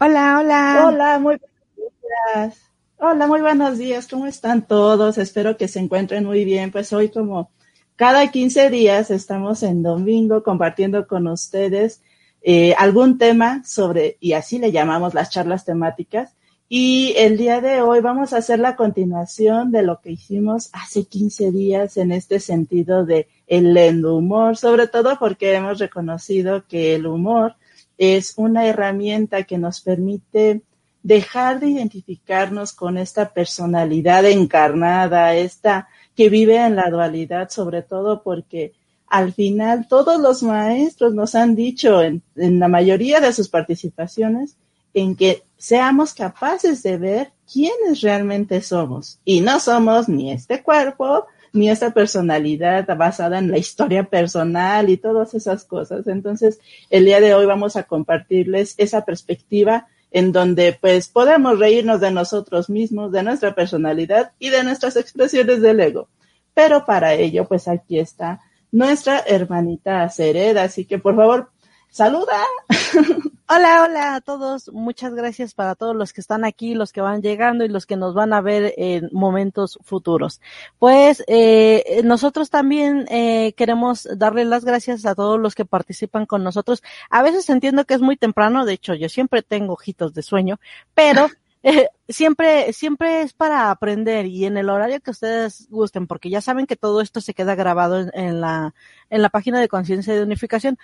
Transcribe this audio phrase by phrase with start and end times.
[0.00, 0.84] Hola, hola.
[0.88, 1.92] Hola, muy buenos
[2.34, 2.70] días.
[2.96, 4.08] Hola, muy buenos días.
[4.08, 5.18] ¿Cómo están todos?
[5.18, 6.72] Espero que se encuentren muy bien.
[6.72, 7.50] Pues hoy como
[7.96, 12.02] cada 15 días estamos en domingo compartiendo con ustedes
[12.40, 16.34] eh, algún tema sobre, y así le llamamos las charlas temáticas.
[16.68, 21.04] Y el día de hoy vamos a hacer la continuación de lo que hicimos hace
[21.04, 27.06] 15 días en este sentido de el humor, sobre todo porque hemos reconocido que el
[27.06, 27.56] humor
[27.98, 30.62] es una herramienta que nos permite
[31.02, 38.22] dejar de identificarnos con esta personalidad encarnada, esta que vive en la dualidad, sobre todo
[38.22, 38.72] porque
[39.08, 44.56] al final todos los maestros nos han dicho en, en, la mayoría de sus participaciones
[44.94, 49.18] en que seamos capaces de ver quiénes realmente somos.
[49.24, 54.96] Y no somos ni este cuerpo, ni esta personalidad basada en la historia personal y
[54.96, 56.06] todas esas cosas.
[56.06, 62.00] Entonces, el día de hoy vamos a compartirles esa perspectiva en donde pues podemos reírnos
[62.00, 66.08] de nosotros mismos, de nuestra personalidad y de nuestras expresiones del ego.
[66.54, 71.50] Pero para ello, pues aquí está nuestra hermanita Cereda, así que por favor,
[71.92, 72.42] saluda.
[73.48, 74.72] Hola, hola a todos.
[74.72, 77.96] Muchas gracias para todos los que están aquí, los que van llegando y los que
[77.96, 80.40] nos van a ver en momentos futuros.
[80.78, 86.42] Pues eh, nosotros también eh, queremos darle las gracias a todos los que participan con
[86.42, 86.82] nosotros.
[87.10, 90.58] A veces entiendo que es muy temprano, de hecho yo siempre tengo ojitos de sueño,
[90.94, 91.28] pero
[91.62, 96.40] eh, siempre, siempre es para aprender y en el horario que ustedes gusten, porque ya
[96.40, 98.74] saben que todo esto se queda grabado en, en la,
[99.10, 100.78] en la página de conciencia de unificación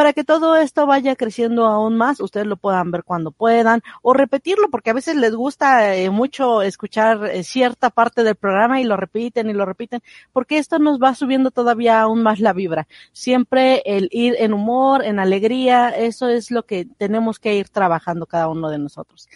[0.00, 4.14] para que todo esto vaya creciendo aún más, ustedes lo puedan ver cuando puedan o
[4.14, 8.84] repetirlo, porque a veces les gusta eh, mucho escuchar eh, cierta parte del programa y
[8.84, 10.00] lo repiten y lo repiten,
[10.32, 12.88] porque esto nos va subiendo todavía aún más la vibra.
[13.12, 18.24] Siempre el ir en humor, en alegría, eso es lo que tenemos que ir trabajando
[18.24, 19.28] cada uno de nosotros.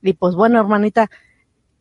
[0.00, 1.10] Y pues bueno, hermanita, eh,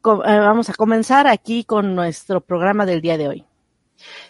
[0.03, 3.45] vamos a comenzar aquí con nuestro programa del día de hoy.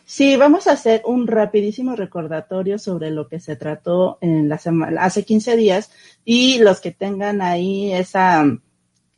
[0.06, 5.04] Sí, vamos a hacer un rapidísimo recordatorio sobre lo que se trató en la semana,
[5.04, 5.92] hace 15 días
[6.24, 8.46] y los que tengan ahí esa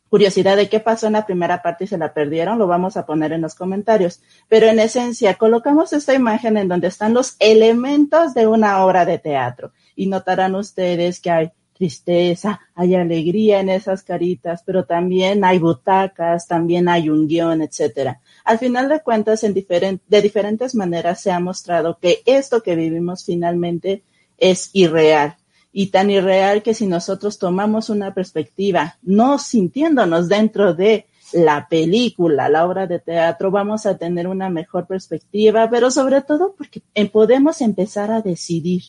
[0.08, 3.04] curiosidad de qué pasó en la primera parte y se la perdieron, lo vamos a
[3.04, 4.22] poner en los comentarios.
[4.48, 9.18] Pero en esencia, colocamos esta imagen en donde están los elementos de una obra de
[9.18, 15.58] teatro y notarán ustedes que hay tristeza, hay alegría en esas caritas, pero también hay
[15.58, 21.30] butacas, también hay un guion, etcétera al final de cuentas, en de diferentes maneras se
[21.30, 24.02] ha mostrado que esto que vivimos finalmente
[24.38, 25.36] es irreal.
[25.70, 32.48] Y tan irreal que si nosotros tomamos una perspectiva, no sintiéndonos dentro de la película,
[32.48, 36.80] la obra de teatro, vamos a tener una mejor perspectiva, pero sobre todo porque
[37.12, 38.82] podemos empezar a decidir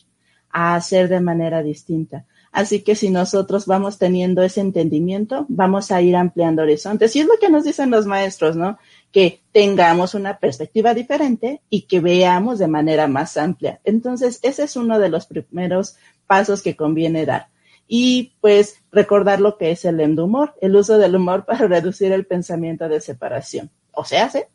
[0.50, 2.24] a hacer de manera distinta.
[2.52, 7.14] Así que si nosotros vamos teniendo ese entendimiento, vamos a ir ampliando horizontes.
[7.14, 8.78] Y es lo que nos dicen los maestros, ¿no?
[9.12, 13.80] Que tengamos una perspectiva diferente y que veamos de manera más amplia.
[13.84, 17.48] Entonces, ese es uno de los primeros pasos que conviene dar.
[17.88, 22.24] Y pues recordar lo que es el humor, el uso del humor para reducir el
[22.24, 23.70] pensamiento de separación.
[23.92, 24.48] O sea, hace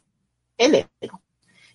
[0.58, 1.22] el ego.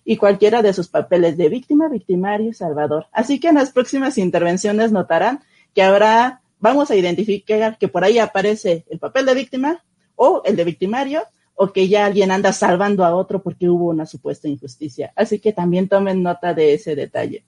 [0.03, 3.05] Y cualquiera de sus papeles de víctima, victimario y salvador.
[3.11, 5.41] Así que en las próximas intervenciones notarán
[5.75, 10.55] que habrá, vamos a identificar que por ahí aparece el papel de víctima o el
[10.55, 11.21] de victimario
[11.61, 15.13] o que ya alguien anda salvando a otro porque hubo una supuesta injusticia.
[15.15, 17.45] Así que también tomen nota de ese detalle.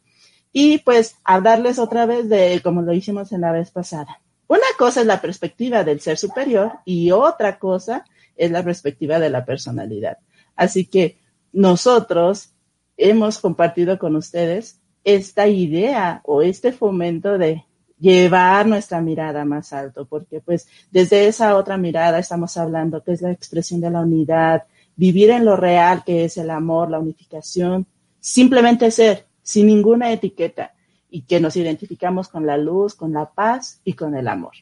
[0.52, 4.22] Y pues hablarles otra vez de como lo hicimos en la vez pasada.
[4.48, 8.06] Una cosa es la perspectiva del ser superior y otra cosa
[8.36, 10.20] es la perspectiva de la personalidad.
[10.56, 11.18] Así que
[11.52, 12.54] nosotros
[12.98, 17.66] hemos compartido con ustedes esta idea o este fomento de
[18.04, 23.22] llevar nuestra mirada más alto, porque pues desde esa otra mirada estamos hablando que es
[23.22, 24.64] la expresión de la unidad,
[24.98, 27.88] vivir en lo real que es el amor, la unificación,
[28.20, 30.74] simplemente ser sin ninguna etiqueta
[31.10, 34.54] y que nos identificamos con la luz, con la paz y con el amor.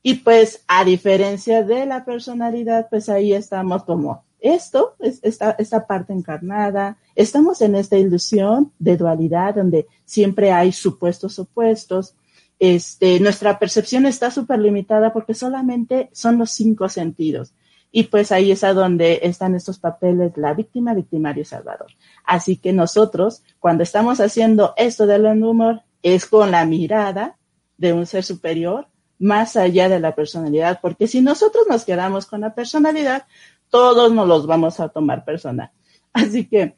[0.00, 6.12] Y pues a diferencia de la personalidad, pues ahí estamos como esto, esta, esta parte
[6.12, 12.14] encarnada, estamos en esta ilusión de dualidad donde siempre hay supuestos opuestos,
[12.60, 17.54] este, nuestra percepción está súper limitada porque solamente son los cinco sentidos.
[17.90, 21.88] Y pues ahí es a donde están estos papeles, la víctima, victimario y salvador.
[22.24, 27.38] Así que nosotros, cuando estamos haciendo esto del humor, es con la mirada
[27.78, 28.86] de un ser superior,
[29.18, 33.26] más allá de la personalidad, porque si nosotros nos quedamos con la personalidad,
[33.70, 35.70] todos nos los vamos a tomar personal.
[36.12, 36.74] Así que,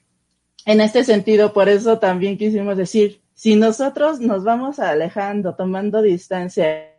[0.65, 6.93] en este sentido, por eso también quisimos decir, si nosotros nos vamos alejando, tomando distancia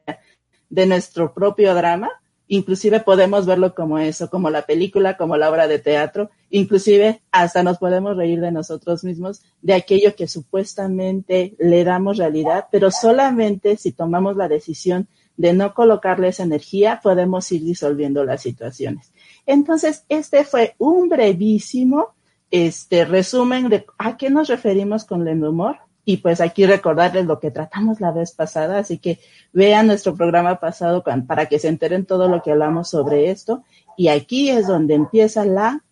[0.70, 2.12] de nuestro propio drama,
[2.50, 7.64] inclusive podemos verlo como eso, como la película, como la obra de teatro, inclusive hasta
[7.64, 13.78] nos podemos reír de nosotros mismos, de aquello que supuestamente le damos realidad, pero solamente
[13.78, 15.08] si tomamos la decisión
[15.38, 19.14] de no colocarle esa energía, podemos ir disolviendo las situaciones.
[19.46, 22.16] Entonces, este fue un brevísimo
[22.52, 25.78] este resumen de a qué nos referimos con el humor.
[26.06, 29.20] Y pues aquí recordarles lo que tratamos la vez pasada, así que
[29.54, 33.64] vean nuestro programa pasado para que se enteren todo lo que hablamos sobre esto.
[33.96, 35.84] Y aquí es donde empieza la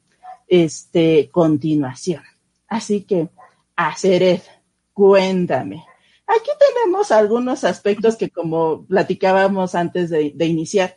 [0.48, 2.24] este, continuación.
[2.68, 3.30] Así que,
[3.76, 4.44] Aceret,
[4.94, 5.86] cuéntame.
[6.28, 10.96] Aquí tenemos algunos aspectos que como platicábamos antes de, iniciar,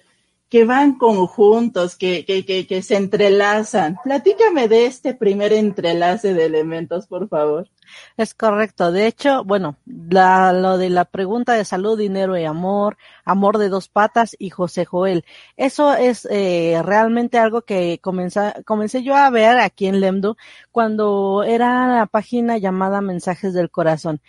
[0.49, 3.97] que van conjuntos, que, que, que, que se entrelazan.
[4.05, 7.69] Platícame de este primer entrelace de elementos, por favor.
[8.17, 8.93] Es correcto.
[8.93, 13.69] De hecho, bueno, la, lo de la pregunta de salud, dinero y amor, amor de
[13.69, 15.25] dos patas y José Joel.
[15.57, 20.37] Eso es eh, realmente algo que comencé, comencé yo a ver aquí en Lemdu
[20.73, 24.21] cuando era la página llamada Mensajes del Corazón.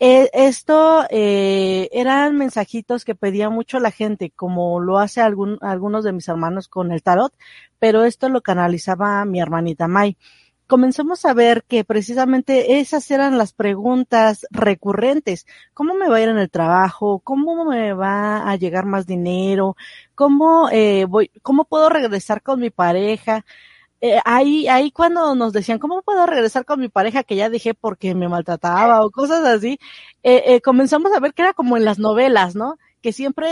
[0.00, 6.04] Eh, esto eh, eran mensajitos que pedía mucho la gente, como lo hace algún, algunos
[6.04, 7.34] de mis hermanos con el tarot,
[7.80, 10.16] pero esto lo canalizaba mi hermanita Mai.
[10.68, 15.46] Comenzamos a ver que precisamente esas eran las preguntas recurrentes.
[15.74, 17.20] ¿Cómo me va a ir en el trabajo?
[17.20, 19.76] ¿Cómo me va a llegar más dinero?
[20.14, 23.44] ¿Cómo, eh, voy, cómo puedo regresar con mi pareja?
[24.00, 27.74] eh, ahí, ahí cuando nos decían, ¿cómo puedo regresar con mi pareja que ya dejé
[27.74, 29.78] porque me maltrataba o cosas así?
[30.22, 32.78] Eh, eh, comenzamos a ver que era como en las novelas, ¿no?
[33.02, 33.48] Que siempre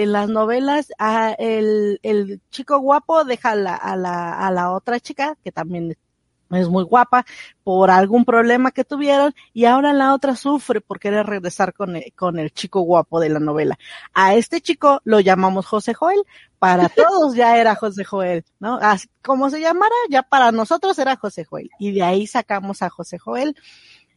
[0.00, 4.72] eh, en las novelas ah, el, el chico guapo deja la, a la, a la
[4.72, 5.96] otra chica, que también
[6.50, 7.24] es muy guapa
[7.62, 12.12] por algún problema que tuvieron y ahora la otra sufre por querer regresar con el,
[12.14, 13.78] con el chico guapo de la novela.
[14.12, 16.22] A este chico lo llamamos José Joel,
[16.58, 18.78] para todos ya era José Joel, ¿no?
[18.80, 22.90] Así, como se llamara, ya para nosotros era José Joel y de ahí sacamos a
[22.90, 23.56] José Joel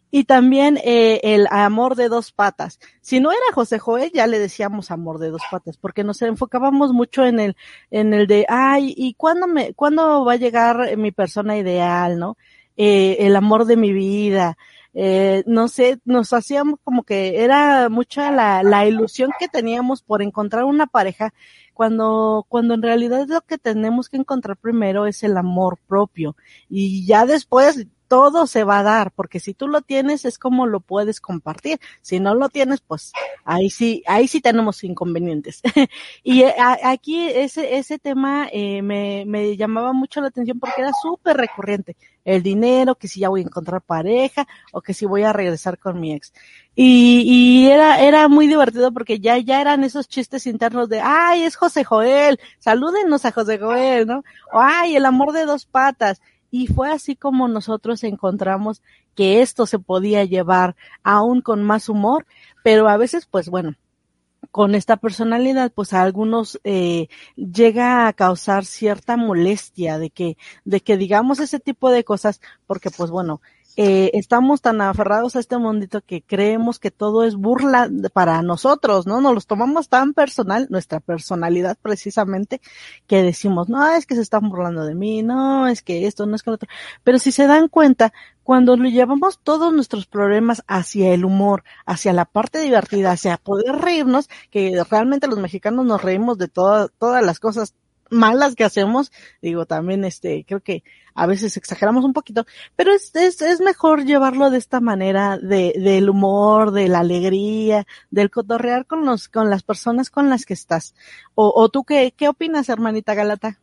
[0.09, 2.79] y también eh, el amor de dos patas.
[3.01, 6.93] Si no era José Joel, ya le decíamos amor de dos patas, porque nos enfocábamos
[6.93, 7.55] mucho en el,
[7.91, 12.37] en el de, ay, ¿y cuándo me, cuándo va a llegar mi persona ideal, no?
[12.77, 14.57] Eh, el amor de mi vida.
[14.99, 20.23] Eh, no sé, nos hacíamos como que era mucha la, la ilusión que teníamos por
[20.23, 21.33] encontrar una pareja
[21.75, 26.35] cuando, cuando en realidad lo que tenemos que encontrar primero es el amor propio
[26.67, 30.65] y ya después todo se va a dar, porque si tú lo tienes es como
[30.65, 31.79] lo puedes compartir.
[32.01, 33.11] Si no lo tienes, pues
[33.45, 35.61] ahí sí, ahí sí tenemos inconvenientes.
[36.23, 40.91] y eh, aquí ese, ese tema eh, me, me llamaba mucho la atención porque era
[41.01, 41.95] súper recurrente.
[42.25, 45.77] El dinero, que si ya voy a encontrar pareja o que si voy a regresar
[45.77, 46.33] con mi ex.
[46.75, 51.43] Y, y era, era muy divertido porque ya, ya eran esos chistes internos de, ay,
[51.43, 54.23] es José Joel, salúdenos a José Joel, ¿no?
[54.51, 56.21] O, ay, el amor de dos patas
[56.57, 58.81] y fue así como nosotros encontramos
[59.13, 62.25] que esto se podía llevar aún con más humor,
[62.63, 63.75] pero a veces, pues bueno,
[64.49, 70.35] con esta personalidad, pues a algunos eh, llega a causar cierta molestia de que,
[70.65, 73.39] de que digamos ese tipo de cosas, porque pues bueno,
[73.79, 79.05] eh, estamos tan aferrados a este mundito que creemos que todo es burla para nosotros,
[79.05, 79.21] ¿no?
[79.21, 82.59] Nos los tomamos tan personal, nuestra personalidad precisamente,
[83.05, 86.35] que decimos, no, es que se están burlando de mí, no, es que esto, no
[86.35, 86.69] es que lo otro.
[87.03, 92.13] Pero si se dan cuenta, cuando lo llevamos todos nuestros problemas hacia el humor, hacia
[92.13, 97.23] la parte divertida, hacia poder reírnos, que realmente los mexicanos nos reímos de todas todas
[97.23, 97.75] las cosas
[98.09, 99.11] malas que hacemos,
[99.41, 100.83] digo, también este, creo que
[101.13, 102.45] a veces exageramos un poquito,
[102.75, 107.87] pero es, es, es mejor llevarlo de esta manera, de, del humor, de la alegría,
[108.11, 110.93] del cotorrear con los, con las personas con las que estás.
[111.35, 113.59] O, o tú qué, qué opinas, hermanita Galata?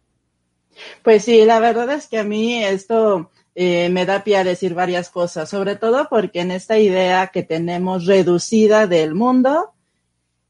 [1.03, 4.75] Pues sí, la verdad es que a mí esto eh, me da pie a decir
[4.75, 9.75] varias cosas, sobre todo porque en esta idea que tenemos reducida del mundo,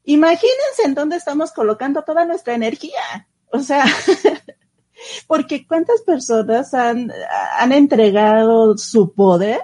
[0.03, 3.27] imagínense en dónde estamos colocando toda nuestra energía.
[3.55, 3.85] O sea,
[5.27, 7.11] porque cuántas personas han,
[7.59, 9.61] han entregado su poder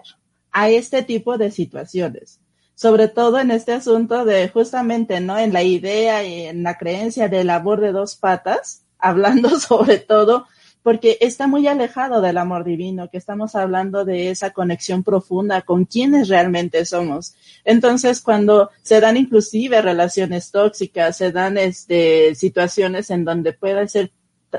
[0.52, 2.40] a este tipo de situaciones.
[2.76, 5.38] sobre todo en este asunto de justamente, ¿no?
[5.38, 10.48] En la idea y en la creencia del amor de dos patas, hablando sobre todo
[10.84, 15.86] porque está muy alejado del amor divino, que estamos hablando de esa conexión profunda con
[15.86, 17.36] quienes realmente somos.
[17.64, 24.12] Entonces, cuando se dan inclusive relaciones tóxicas, se dan este, situaciones en donde puede ser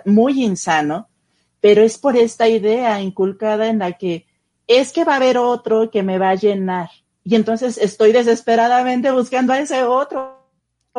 [0.04, 1.08] muy insano,
[1.60, 4.26] pero es por esta idea inculcada en la que
[4.66, 6.90] es que va a haber otro que me va a llenar.
[7.24, 10.42] Y entonces estoy desesperadamente buscando a ese otro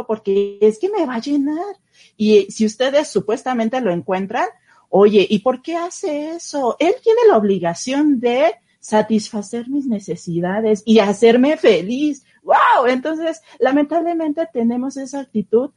[0.07, 1.75] porque es que me va a llenar.
[2.17, 4.47] Y si ustedes supuestamente lo encuentran,
[4.95, 6.75] oye, ¿y por qué hace eso?
[6.77, 12.23] Él tiene la obligación de satisfacer mis necesidades y hacerme feliz.
[12.43, 12.85] ¡Wow!
[12.87, 15.71] Entonces, lamentablemente tenemos esa actitud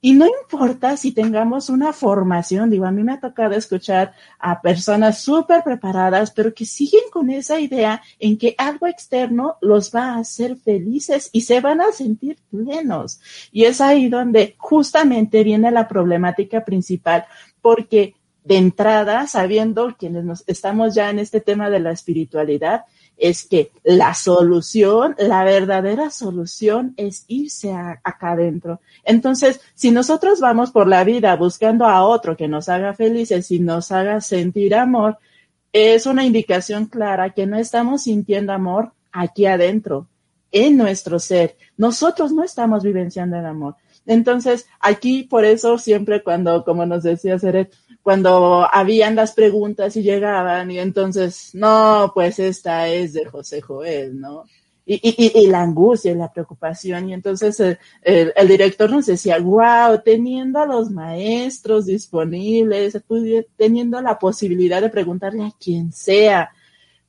[0.00, 4.60] y no importa si tengamos una formación, digo, a mí me ha tocado escuchar a
[4.60, 10.14] personas súper preparadas, pero que siguen con esa idea en que algo externo los va
[10.14, 13.20] a hacer felices y se van a sentir plenos.
[13.50, 17.24] Y es ahí donde justamente viene la problemática principal,
[17.60, 22.84] porque de entrada, sabiendo quienes nos estamos ya en este tema de la espiritualidad,
[23.16, 28.80] es que la solución, la verdadera solución es irse acá adentro.
[29.04, 33.60] Entonces, si nosotros vamos por la vida buscando a otro que nos haga felices y
[33.60, 35.18] nos haga sentir amor,
[35.72, 40.08] es una indicación clara que no estamos sintiendo amor aquí adentro,
[40.50, 41.56] en nuestro ser.
[41.76, 43.76] Nosotros no estamos vivenciando el amor.
[44.04, 47.72] Entonces, aquí por eso siempre cuando, como nos decía Seret,
[48.02, 54.20] cuando habían las preguntas y llegaban y entonces, no, pues esta es de José Joel,
[54.20, 54.44] ¿no?
[54.84, 57.08] Y, y, y la angustia y la preocupación.
[57.08, 57.60] Y entonces
[58.02, 63.00] el, director nos decía, wow, teniendo a los maestros disponibles,
[63.56, 66.50] teniendo la posibilidad de preguntarle a quien sea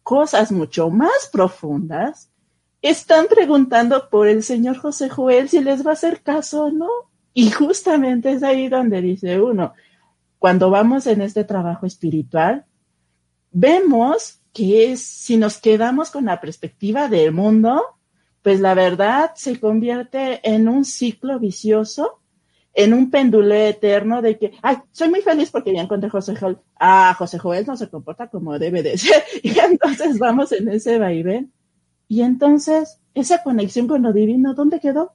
[0.03, 2.29] cosas mucho más profundas,
[2.83, 6.89] están preguntando por el señor José Joel si les va a hacer caso o no.
[7.33, 9.73] Y justamente es ahí donde dice uno,
[10.43, 12.65] cuando vamos en este trabajo espiritual,
[13.49, 17.81] vemos que si nos quedamos con la perspectiva del mundo,
[18.41, 22.19] pues la verdad se convierte en un ciclo vicioso,
[22.73, 26.35] en un péndulo eterno de que, ay, soy muy feliz porque ya encontré a José
[26.35, 26.57] Joel.
[26.77, 29.23] Ah, José Joel no se comporta como debe de ser.
[29.43, 31.53] Y entonces vamos en ese vaivén.
[32.09, 35.13] Y entonces, esa conexión con lo divino, ¿dónde quedó?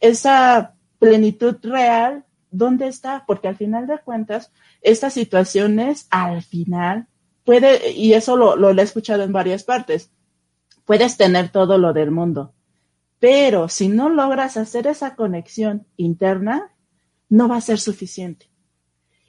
[0.00, 3.24] Esa plenitud real ¿dónde está?
[3.26, 4.52] Porque al final de cuentas,
[4.82, 7.06] estas situaciones, al final,
[7.44, 10.10] puede, y eso lo, lo, he escuchado en varias partes,
[10.84, 12.54] puedes tener todo lo del mundo,
[13.18, 16.72] pero si no logras hacer esa conexión interna,
[17.28, 18.50] no va a ser suficiente.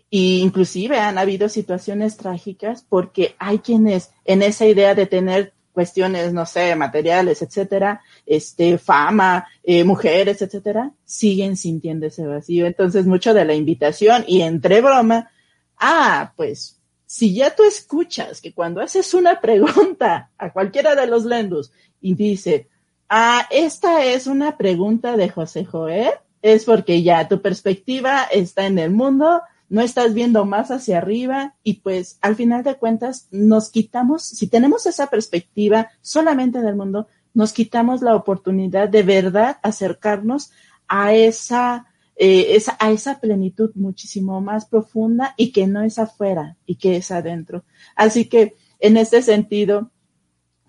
[0.09, 6.33] Y inclusive han habido situaciones trágicas porque hay quienes en esa idea de tener cuestiones,
[6.33, 12.65] no sé, materiales, etcétera, este, fama, eh, mujeres, etcétera, siguen sintiendo ese vacío.
[12.67, 15.31] Entonces, mucho de la invitación y entre broma,
[15.77, 21.23] ah, pues, si ya tú escuchas que cuando haces una pregunta a cualquiera de los
[21.23, 21.71] lendos
[22.01, 22.67] y dice,
[23.07, 28.79] ah, esta es una pregunta de José Joel, es porque ya tu perspectiva está en
[28.79, 33.69] el mundo, no estás viendo más hacia arriba y pues al final de cuentas nos
[33.69, 40.51] quitamos, si tenemos esa perspectiva solamente del mundo, nos quitamos la oportunidad de verdad acercarnos
[40.87, 41.85] a esa,
[42.15, 46.97] eh, esa, a esa plenitud muchísimo más profunda y que no es afuera y que
[46.97, 47.63] es adentro.
[47.95, 49.91] Así que en este sentido,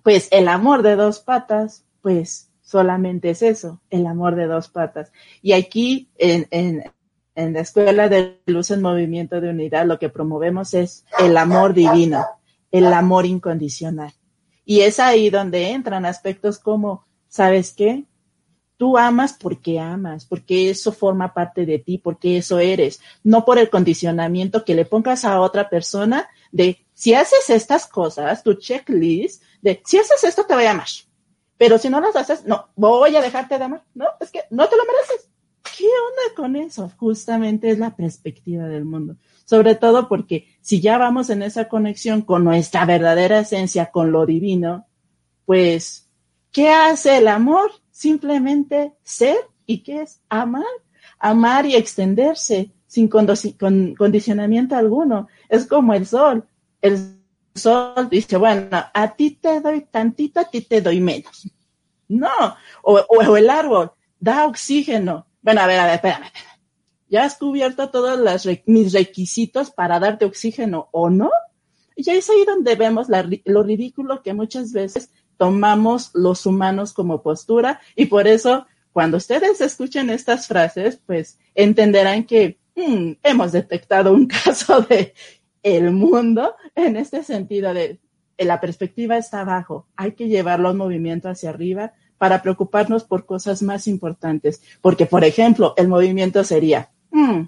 [0.02, 5.10] pues el amor de dos patas, pues solamente es eso, el amor de dos patas.
[5.42, 6.84] Y aquí en, en,
[7.40, 11.74] en la Escuela de Luz en Movimiento de Unidad lo que promovemos es el amor
[11.74, 12.24] divino,
[12.70, 14.12] el amor incondicional.
[14.64, 18.04] Y es ahí donde entran aspectos como, ¿sabes qué?
[18.76, 23.58] Tú amas porque amas, porque eso forma parte de ti, porque eso eres, no por
[23.58, 29.42] el condicionamiento que le pongas a otra persona de si haces estas cosas, tu checklist
[29.62, 30.88] de si haces esto te voy a amar.
[31.58, 33.84] Pero si no las haces, no, voy a dejarte de amar.
[33.94, 35.30] No, es que no te lo mereces.
[35.80, 36.92] ¿Qué onda con eso?
[36.98, 39.16] Justamente es la perspectiva del mundo.
[39.46, 44.26] Sobre todo porque si ya vamos en esa conexión con nuestra verdadera esencia, con lo
[44.26, 44.86] divino,
[45.46, 46.06] pues,
[46.52, 47.70] ¿qué hace el amor?
[47.90, 49.38] Simplemente ser.
[49.64, 50.20] ¿Y qué es?
[50.28, 50.64] Amar.
[51.18, 55.28] Amar y extenderse sin condicionamiento alguno.
[55.48, 56.44] Es como el sol.
[56.82, 57.16] El
[57.54, 61.50] sol dice, bueno, a ti te doy tantito, a ti te doy menos.
[62.08, 62.28] No.
[62.82, 66.30] O, o el árbol da oxígeno, bueno, a ver, a ver, espérame.
[67.08, 71.30] ¿Ya has cubierto todos mis requisitos para darte oxígeno o no?
[71.96, 73.08] Y es ahí donde vemos
[73.44, 79.60] lo ridículo que muchas veces tomamos los humanos como postura y por eso cuando ustedes
[79.60, 85.14] escuchen estas frases, pues entenderán que hmm, hemos detectado un caso de
[85.62, 88.00] el mundo en este sentido de
[88.38, 93.62] la perspectiva está abajo, hay que llevarlo un movimiento hacia arriba para preocuparnos por cosas
[93.62, 97.44] más importantes, porque por ejemplo, el movimiento sería, hmm,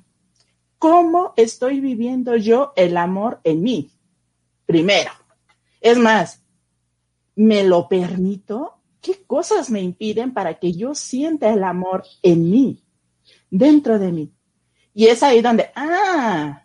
[0.79, 3.91] ¿cómo estoy viviendo yo el amor en mí?
[4.64, 5.11] Primero.
[5.83, 6.43] Es más,
[7.35, 8.79] ¿me lo permito?
[9.02, 12.83] ¿Qué cosas me impiden para que yo sienta el amor en mí,
[13.50, 14.33] dentro de mí?
[14.95, 16.62] Y es ahí donde, ah,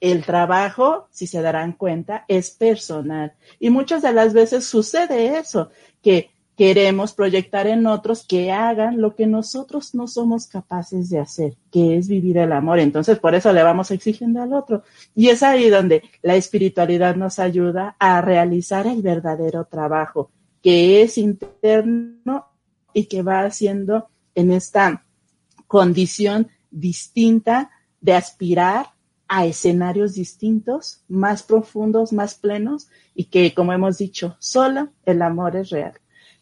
[0.00, 3.34] el trabajo, si se darán cuenta, es personal.
[3.60, 5.68] Y muchas de las veces sucede eso,
[6.00, 11.56] que queremos proyectar en otros que hagan lo que nosotros no somos capaces de hacer,
[11.70, 12.78] que es vivir el amor.
[12.78, 14.82] Entonces, por eso le vamos exigiendo al otro.
[15.14, 20.30] Y es ahí donde la espiritualidad nos ayuda a realizar el verdadero trabajo,
[20.62, 22.46] que es interno
[22.92, 25.04] y que va haciendo en esta
[25.66, 27.70] condición distinta
[28.00, 28.86] de aspirar
[29.26, 35.56] a escenarios distintos, más profundos, más plenos, y que, como hemos dicho, solo el amor
[35.56, 35.94] es real.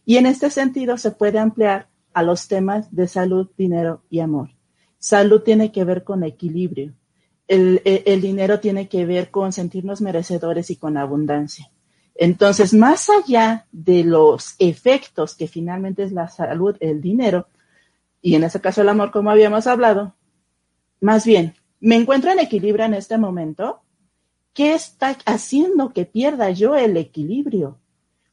[0.04, 4.50] Y en este sentido se puede ampliar a los temas de salud, dinero y amor.
[4.98, 6.94] Salud tiene que ver con equilibrio.
[7.48, 7.82] El,
[8.22, 11.70] dinero tiene que ver con sentirnos merecedores y con abundancia.
[12.14, 17.48] Entonces, más allá de los efectos que finalmente es la salud, el dinero,
[18.22, 20.14] y en ese caso el amor, como habíamos hablado,
[21.00, 23.82] más bien, ¿me encuentro en equilibrio en este momento?
[24.54, 27.78] ¿Qué está haciendo que pierda yo el equilibrio?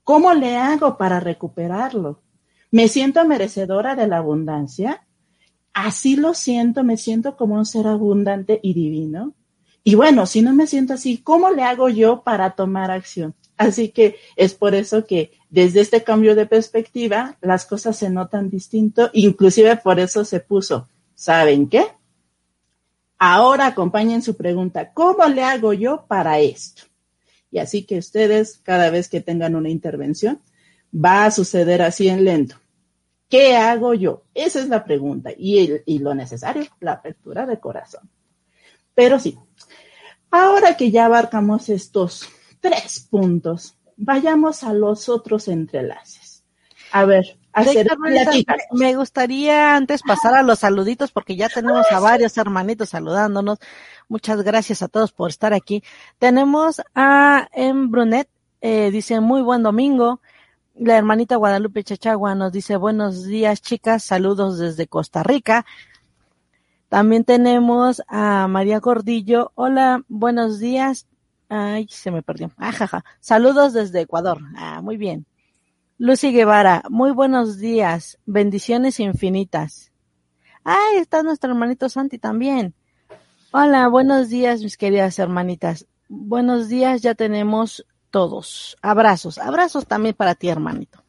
[0.09, 2.23] ¿Cómo le hago para recuperarlo?
[2.71, 5.05] ¿Me siento merecedora de la abundancia?
[5.71, 9.35] Así lo siento, me siento como un ser abundante y divino.
[9.83, 13.35] Y bueno, si no me siento así, ¿cómo le hago yo para tomar acción?
[13.55, 18.49] Así que es por eso que desde este cambio de perspectiva las cosas se notan
[18.49, 21.85] distinto, inclusive por eso se puso, ¿saben qué?
[23.19, 26.88] Ahora acompañen su pregunta, ¿cómo le hago yo para esto?
[27.51, 30.41] Y así que ustedes, cada vez que tengan una intervención,
[30.93, 32.55] va a suceder así en lento.
[33.27, 34.23] ¿Qué hago yo?
[34.33, 35.31] Esa es la pregunta.
[35.35, 38.09] Y, y lo necesario, la apertura de corazón.
[38.93, 39.37] Pero sí,
[40.29, 42.27] ahora que ya abarcamos estos
[42.59, 46.43] tres puntos, vayamos a los otros entrelaces.
[46.91, 47.38] A ver,
[48.71, 53.59] me gustaría antes pasar a los saluditos porque ya tenemos a varios hermanitos saludándonos.
[54.07, 55.83] Muchas gracias a todos por estar aquí.
[56.17, 57.87] Tenemos a M.
[57.87, 58.29] Brunet,
[58.61, 60.21] eh, dice muy buen domingo.
[60.75, 65.65] La hermanita Guadalupe Chachagua nos dice buenos días chicas, saludos desde Costa Rica.
[66.87, 69.51] También tenemos a María Gordillo.
[69.55, 71.07] Hola, buenos días.
[71.47, 72.51] Ay, se me perdió.
[72.57, 73.03] Ajaja.
[73.19, 74.39] Saludos desde Ecuador.
[74.55, 75.25] Ah, muy bien.
[76.01, 79.91] Lucy Guevara, muy buenos días, bendiciones infinitas.
[80.63, 82.73] Ah, está nuestro hermanito Santi también.
[83.51, 85.87] Hola, buenos días, mis queridas hermanitas.
[86.07, 88.77] Buenos días, ya tenemos todos.
[88.81, 91.03] Abrazos, abrazos también para ti, hermanito.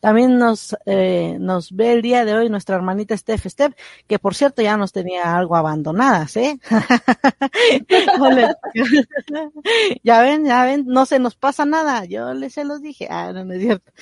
[0.00, 3.74] También nos, eh, nos ve el día de hoy nuestra hermanita Steph Steph,
[4.06, 6.58] que por cierto ya nos tenía algo abandonadas, ¿eh?
[10.02, 13.32] ya ven, ya ven, no se nos pasa nada, yo les se los dije, ah,
[13.32, 13.92] no, es cierto.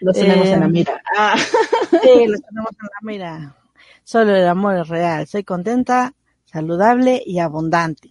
[0.00, 1.02] Los tenemos en la eh, mira.
[1.16, 1.36] Ah.
[2.02, 3.56] sí, los tenemos en la mira.
[4.04, 5.26] Solo el amor es real.
[5.26, 6.12] Soy contenta,
[6.44, 8.10] saludable y abundante.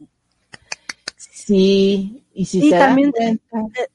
[1.17, 3.37] Sí, y si se también, eh,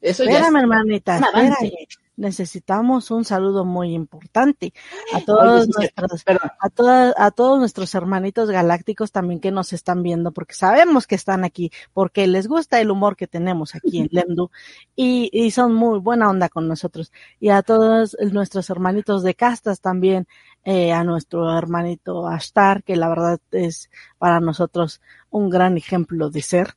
[0.00, 4.72] espérame, hermanita, espérame necesitamos un saludo muy importante
[5.12, 6.24] a todos nuestros,
[6.58, 11.14] a todas, a todos nuestros hermanitos galácticos también que nos están viendo, porque sabemos que
[11.14, 14.50] están aquí, porque les gusta el humor que tenemos aquí en Lemdu
[14.94, 17.12] y, y son muy buena onda con nosotros.
[17.38, 20.26] Y a todos nuestros hermanitos de castas también,
[20.64, 25.00] eh, a nuestro hermanito Ashtar, que la verdad es para nosotros
[25.30, 26.74] un gran ejemplo de ser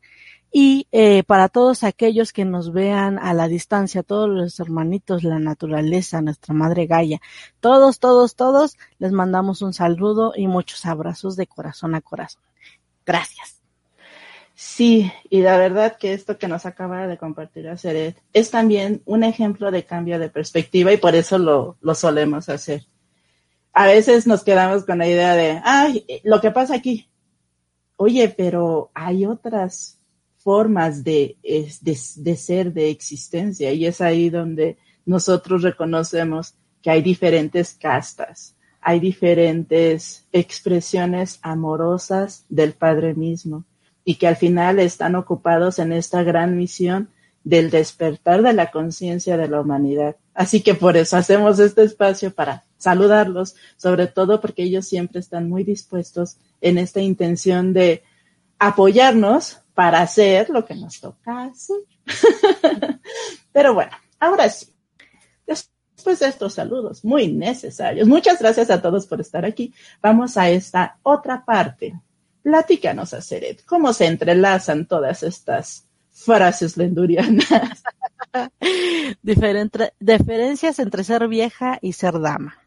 [0.52, 5.40] y eh, para todos aquellos que nos vean a la distancia, todos los hermanitos, la
[5.40, 7.22] naturaleza, nuestra madre Gaia,
[7.60, 12.42] todos, todos, todos, les mandamos un saludo y muchos abrazos de corazón a corazón.
[13.06, 13.60] Gracias.
[14.56, 19.24] Sí, y la verdad que esto que nos acaba de compartir Aceret es también un
[19.24, 22.86] ejemplo de cambio de perspectiva y por eso lo, lo solemos hacer.
[23.72, 27.08] A veces nos quedamos con la idea de, ay, lo que pasa aquí.
[27.96, 29.99] Oye, pero hay otras
[30.50, 33.72] formas de, de, ser, de existencia.
[33.72, 42.74] Y es ahí donde nosotros reconocemos que hay diferentes castas, hay diferentes expresiones amorosas del
[42.74, 43.64] Padre mismo
[44.04, 47.10] y que al final están ocupados en esta gran misión
[47.44, 50.16] del despertar de la conciencia de la humanidad.
[50.34, 55.48] Así que por eso hacemos este espacio para saludarlos, sobre todo porque ellos siempre están
[55.48, 58.02] muy dispuestos en esta intención de
[58.58, 61.78] apoyarnos para hacer lo que nos toca hacer.
[63.54, 64.68] Pero bueno, ahora sí.
[65.48, 69.74] Después de estos saludos muy necesarios, muchas gracias a todos por estar aquí.
[70.02, 71.98] Vamos a esta otra parte.
[72.44, 77.48] Platícanos, Aceret, cómo se entrelazan todas estas frases lendurianas.
[80.02, 82.59] diferencias entre ser vieja y ser dama.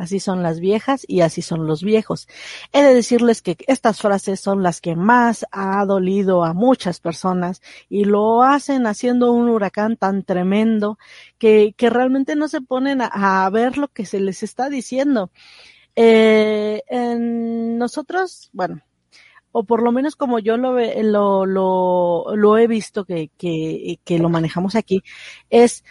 [0.00, 2.26] Así son las viejas y así son los viejos.
[2.72, 7.60] He de decirles que estas frases son las que más ha dolido a muchas personas
[7.90, 10.98] y lo hacen haciendo un huracán tan tremendo
[11.36, 15.32] que, que realmente no se ponen a, ver lo que se les está diciendo.
[15.96, 18.80] Eh, en nosotros, bueno,
[19.52, 24.18] o por lo menos como yo lo, lo, lo, lo he visto que, que, que
[24.18, 25.02] lo manejamos aquí,
[25.50, 25.84] es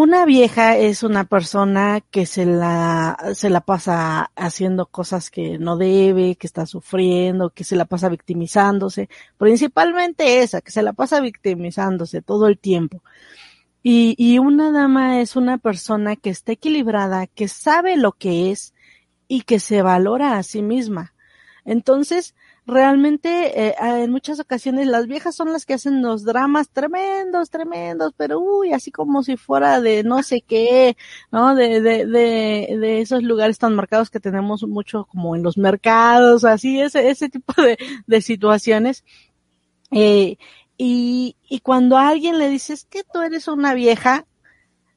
[0.00, 5.76] una vieja es una persona que se la, se la pasa haciendo cosas que no
[5.76, 9.08] debe, que está sufriendo, que se la pasa victimizándose,
[9.38, 13.02] principalmente esa, que se la pasa victimizándose todo el tiempo.
[13.82, 18.74] Y, y una dama es una persona que está equilibrada, que sabe lo que es
[19.26, 21.12] y que se valora a sí misma.
[21.64, 22.36] Entonces,
[22.68, 28.12] realmente eh, en muchas ocasiones las viejas son las que hacen los dramas tremendos, tremendos,
[28.16, 30.96] pero uy, así como si fuera de no sé qué,
[31.32, 31.54] ¿no?
[31.54, 36.44] De, de, de, de esos lugares tan marcados que tenemos mucho como en los mercados,
[36.44, 39.04] así, ese, ese tipo de, de situaciones.
[39.90, 40.36] Eh,
[40.76, 44.26] y, y cuando a alguien le dices que tú eres una vieja,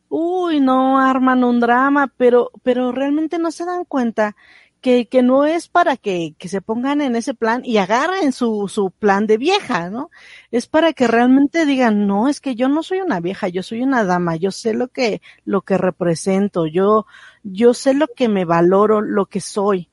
[0.10, 4.36] uy, no arman un drama, pero, pero realmente no se dan cuenta
[4.82, 8.68] que, que no es para que, que se pongan en ese plan y agarren su,
[8.68, 10.10] su plan de vieja, ¿no?
[10.50, 13.84] Es para que realmente digan, no, es que yo no soy una vieja, yo soy
[13.84, 17.06] una dama, yo sé lo que, lo que represento, yo,
[17.44, 19.90] yo sé lo que me valoro, lo que soy.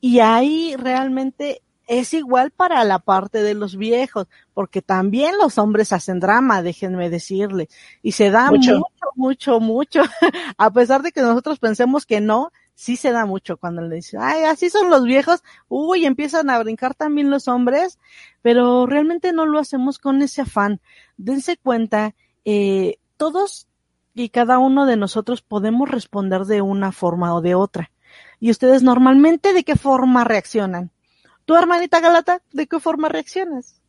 [0.00, 5.92] Y ahí realmente es igual para la parte de los viejos, porque también los hombres
[5.92, 7.68] hacen drama, déjenme decirle,
[8.02, 10.02] y se da mucho, mucho, mucho, mucho.
[10.58, 14.20] a pesar de que nosotros pensemos que no, sí se da mucho cuando le dicen,
[14.22, 17.98] ay, así son los viejos, uy, empiezan a brincar también los hombres,
[18.42, 20.80] pero realmente no lo hacemos con ese afán.
[21.16, 23.68] Dense cuenta, eh, todos
[24.14, 27.90] y cada uno de nosotros podemos responder de una forma o de otra.
[28.38, 30.90] Y ustedes normalmente, ¿de qué forma reaccionan?
[31.44, 33.80] ¿Tu hermanita Galata, de qué forma reaccionas?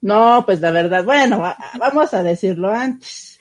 [0.00, 1.42] No, pues la verdad, bueno,
[1.78, 3.38] vamos a decirlo antes.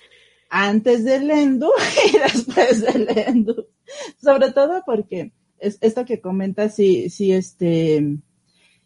[0.49, 1.69] Antes del Endu
[2.13, 3.67] y después del Endu.
[4.21, 8.17] Sobre todo porque es, esto que comentas, sí, sí, este,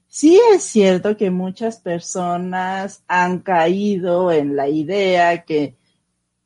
[0.07, 5.77] sí es cierto que muchas personas han caído en la idea que,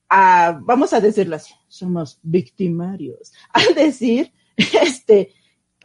[0.10, 5.34] ah, vamos a decirlo así, somos victimarios, al decir, este,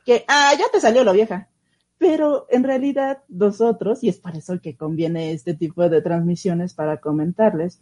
[0.04, 1.48] que, ah, ya te salió lo vieja.
[1.98, 7.00] Pero en realidad nosotros, y es para eso que conviene este tipo de transmisiones para
[7.00, 7.80] comentarles,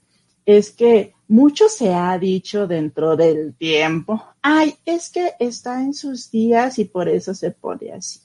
[0.57, 6.31] es que mucho se ha dicho dentro del tiempo, ay, es que está en sus
[6.31, 8.21] días y por eso se pone así.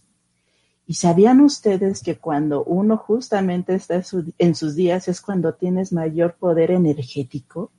[0.87, 4.01] ¿Y sabían ustedes que cuando uno justamente está
[4.37, 7.71] en sus días es cuando tienes mayor poder energético?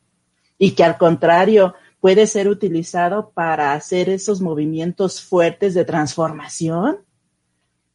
[0.59, 6.99] Y que al contrario puede ser utilizado para hacer esos movimientos fuertes de transformación.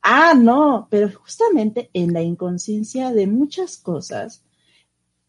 [0.01, 4.43] Ah, no, pero justamente en la inconsciencia de muchas cosas,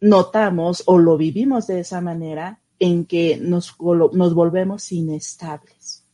[0.02, 6.04] notamos o lo vivimos de esa manera en que nos, nos volvemos inestables.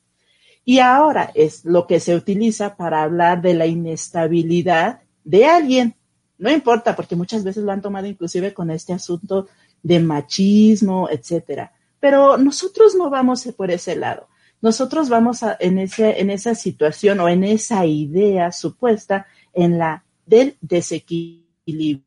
[0.65, 5.97] Y ahora es lo que se utiliza para hablar de la inestabilidad de alguien.
[6.37, 9.49] No importa, porque muchas veces lo han tomado inclusive con este asunto
[9.83, 11.73] de machismo, etcétera.
[11.99, 14.29] Pero nosotros no vamos por ese lado.
[14.61, 20.59] Nosotros vamos en, ese, en esa situación o en esa idea supuesta en la del
[20.61, 22.03] desequilibrio.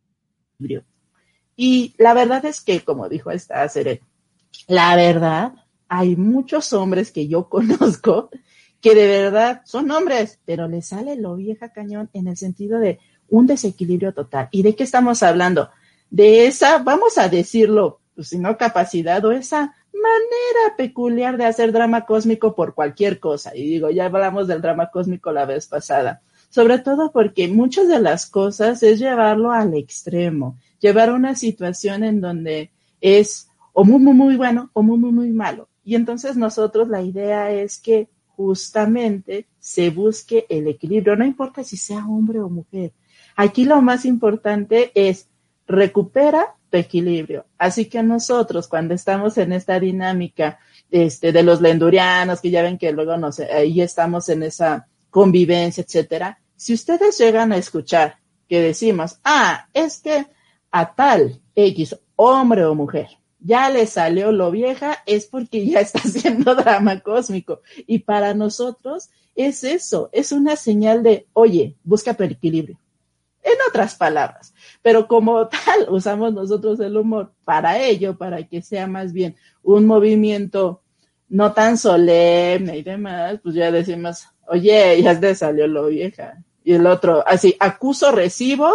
[1.64, 4.02] Y la verdad es que, como dijo esta serie,
[4.66, 5.54] la verdad,
[5.88, 8.32] hay muchos hombres que yo conozco
[8.82, 12.98] que de verdad son hombres, pero les sale lo vieja cañón en el sentido de
[13.30, 14.50] un desequilibrio total.
[14.50, 15.70] ¿Y de qué estamos hablando?
[16.10, 21.72] De esa, vamos a decirlo, pues si no capacidad o esa manera peculiar de hacer
[21.72, 23.56] drama cósmico por cualquier cosa.
[23.56, 26.24] Y digo, ya hablamos del drama cósmico la vez pasada.
[26.50, 32.20] Sobre todo porque muchas de las cosas es llevarlo al extremo llevar una situación en
[32.20, 35.70] donde es o muy, muy, muy bueno o muy, muy, muy malo.
[35.84, 41.78] Y entonces nosotros la idea es que justamente se busque el equilibrio, no importa si
[41.78, 42.92] sea hombre o mujer.
[43.36, 45.28] Aquí lo más importante es
[45.68, 47.46] recupera tu equilibrio.
[47.58, 52.78] Así que nosotros, cuando estamos en esta dinámica este, de los lendurianos, que ya ven
[52.78, 58.18] que luego nos, ahí estamos en esa convivencia, etcétera, si ustedes llegan a escuchar
[58.48, 60.28] que decimos, ah, es que
[60.72, 66.00] a tal X, hombre o mujer, ya le salió lo vieja, es porque ya está
[66.04, 67.62] haciendo drama cósmico.
[67.88, 72.78] Y para nosotros es eso, es una señal de, oye, busca tu equilibrio.
[73.44, 74.54] En otras palabras,
[74.84, 79.88] pero como tal, usamos nosotros el humor para ello, para que sea más bien un
[79.88, 80.82] movimiento
[81.28, 86.44] no tan solemne y demás, pues ya decimos, oye, ya te salió lo vieja.
[86.64, 88.72] Y el otro, así, acuso, recibo,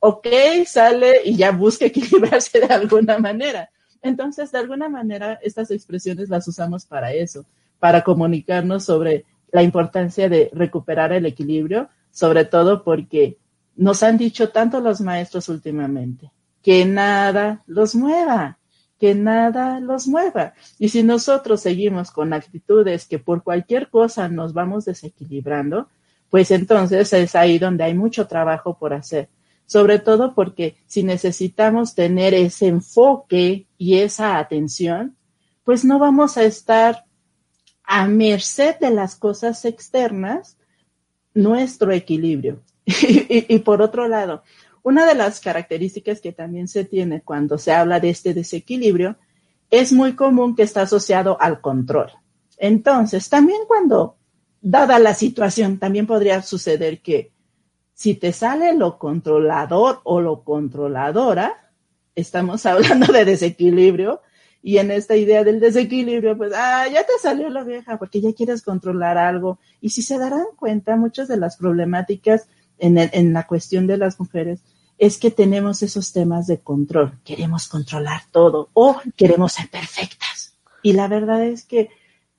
[0.00, 0.26] ok,
[0.66, 3.70] sale y ya busca equilibrarse de alguna manera.
[4.02, 7.44] Entonces, de alguna manera, estas expresiones las usamos para eso,
[7.78, 13.38] para comunicarnos sobre la importancia de recuperar el equilibrio, sobre todo porque
[13.76, 16.30] nos han dicho tanto los maestros últimamente,
[16.62, 18.58] que nada los mueva,
[18.98, 20.54] que nada los mueva.
[20.78, 25.88] Y si nosotros seguimos con actitudes que por cualquier cosa nos vamos desequilibrando,
[26.30, 29.28] pues entonces es ahí donde hay mucho trabajo por hacer.
[29.68, 35.14] Sobre todo porque si necesitamos tener ese enfoque y esa atención,
[35.62, 37.04] pues no vamos a estar
[37.84, 40.56] a merced de las cosas externas
[41.34, 42.62] nuestro equilibrio.
[42.86, 44.42] y, por otro lado,
[44.82, 49.18] una de las características que también se tiene cuando se habla de este desequilibrio
[49.70, 52.10] es muy común que está asociado al control.
[52.56, 54.16] Entonces, también cuando,
[54.62, 57.32] dada la situación, también podría suceder que
[57.98, 61.72] si te sale lo controlador o lo controladora,
[62.14, 64.20] estamos hablando de desequilibrio,
[64.62, 68.32] y en esta idea del desequilibrio, pues, ah, ya te salió la vieja porque ya
[68.32, 69.58] quieres controlar algo.
[69.80, 74.20] Y si se darán cuenta, muchas de las problemáticas en, en la cuestión de las
[74.20, 74.60] mujeres
[74.98, 77.18] es que tenemos esos temas de control.
[77.24, 80.56] Queremos controlar todo o queremos ser perfectas.
[80.82, 81.88] Y la verdad es que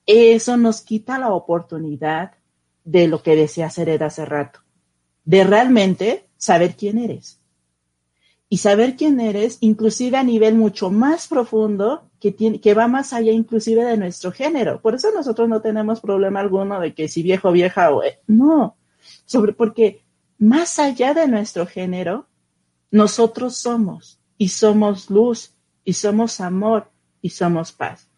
[0.06, 2.32] eso nos quita la oportunidad
[2.84, 4.60] de lo que decía hacer hace rato,
[5.30, 7.38] de realmente saber quién eres.
[8.48, 13.30] Y saber quién eres, inclusive a nivel mucho más profundo, que, que va más allá
[13.30, 14.80] inclusive de nuestro género.
[14.80, 18.02] Por eso nosotros no tenemos problema alguno de que si viejo, vieja o...
[18.26, 18.74] No,
[19.24, 20.02] sobre, porque
[20.36, 22.26] más allá de nuestro género,
[22.90, 26.90] nosotros somos y somos luz y somos amor
[27.22, 28.09] y somos paz.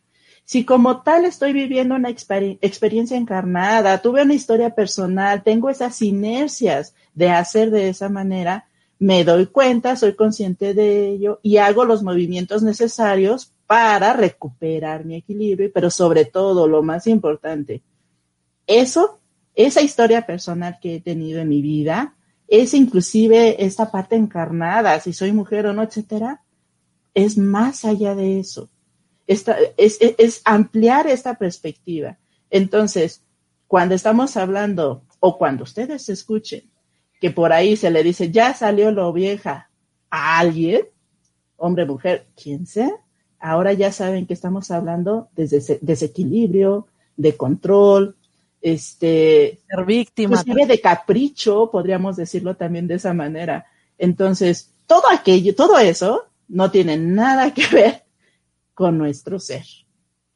[0.45, 6.95] Si como tal estoy viviendo una experiencia encarnada, tuve una historia personal, tengo esas inercias
[7.15, 8.67] de hacer de esa manera,
[8.99, 15.17] me doy cuenta, soy consciente de ello y hago los movimientos necesarios para recuperar mi
[15.17, 17.83] equilibrio, pero sobre todo, lo más importante,
[18.67, 19.21] eso
[19.55, 22.15] esa historia personal que he tenido en mi vida,
[22.49, 26.43] es inclusive esta parte encarnada, si soy mujer o no, etcétera,
[27.15, 28.71] es más allá de eso.
[29.27, 32.19] Esta, es, es ampliar esta perspectiva.
[32.51, 33.23] Entonces,
[33.67, 36.71] cuando estamos hablando o cuando ustedes escuchen
[37.21, 39.71] que por ahí se le dice, ya salió lo vieja
[40.11, 40.83] a alguien,
[41.57, 42.91] hombre, mujer, quien sea,
[43.39, 48.17] ahora ya saben que estamos hablando de desequilibrio, de control,
[48.61, 53.67] este, ser víctima, de capricho, podríamos decirlo también de esa manera.
[53.99, 58.02] Entonces, todo aquello, todo eso no tiene nada que ver
[58.75, 59.65] con nuestro ser,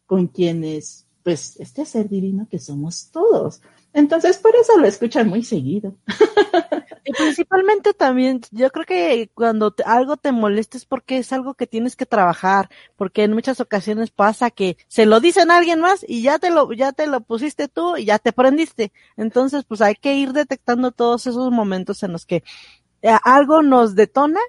[0.07, 3.61] con quienes, pues, este ser divino que somos todos.
[3.93, 5.97] Entonces, por eso lo escuchan muy seguido.
[7.09, 11.69] Y principalmente también, yo creo que cuando algo te molesta es porque es algo que
[11.69, 16.05] tienes que trabajar, porque en muchas ocasiones pasa que se lo dicen a alguien más
[16.09, 18.93] y ya te lo, ya te lo pusiste tú y ya te prendiste.
[19.17, 22.43] Entonces, pues hay que ir detectando todos esos momentos en los que
[23.03, 24.41] eh, algo nos detona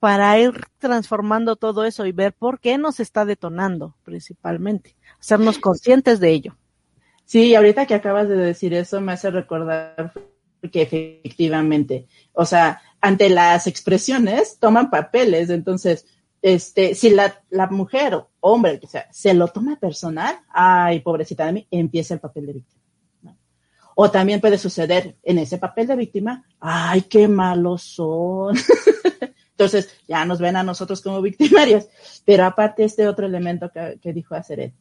[0.00, 6.18] para ir transformando todo eso y ver por qué nos está detonando principalmente, hacernos conscientes
[6.20, 6.56] de ello.
[7.26, 10.12] Sí, ahorita que acabas de decir eso me hace recordar
[10.72, 16.06] que efectivamente, o sea, ante las expresiones toman papeles, entonces,
[16.42, 21.46] este, si la, la mujer o hombre, que sea, se lo toma personal, ay, pobrecita
[21.46, 22.80] de mí, empieza el papel de víctima.
[23.94, 28.56] O también puede suceder en ese papel de víctima, ay, qué malos son.
[29.60, 31.86] Entonces, ya nos ven a nosotros como victimarias.
[32.24, 34.72] Pero aparte, este otro elemento que, que dijo Aceret,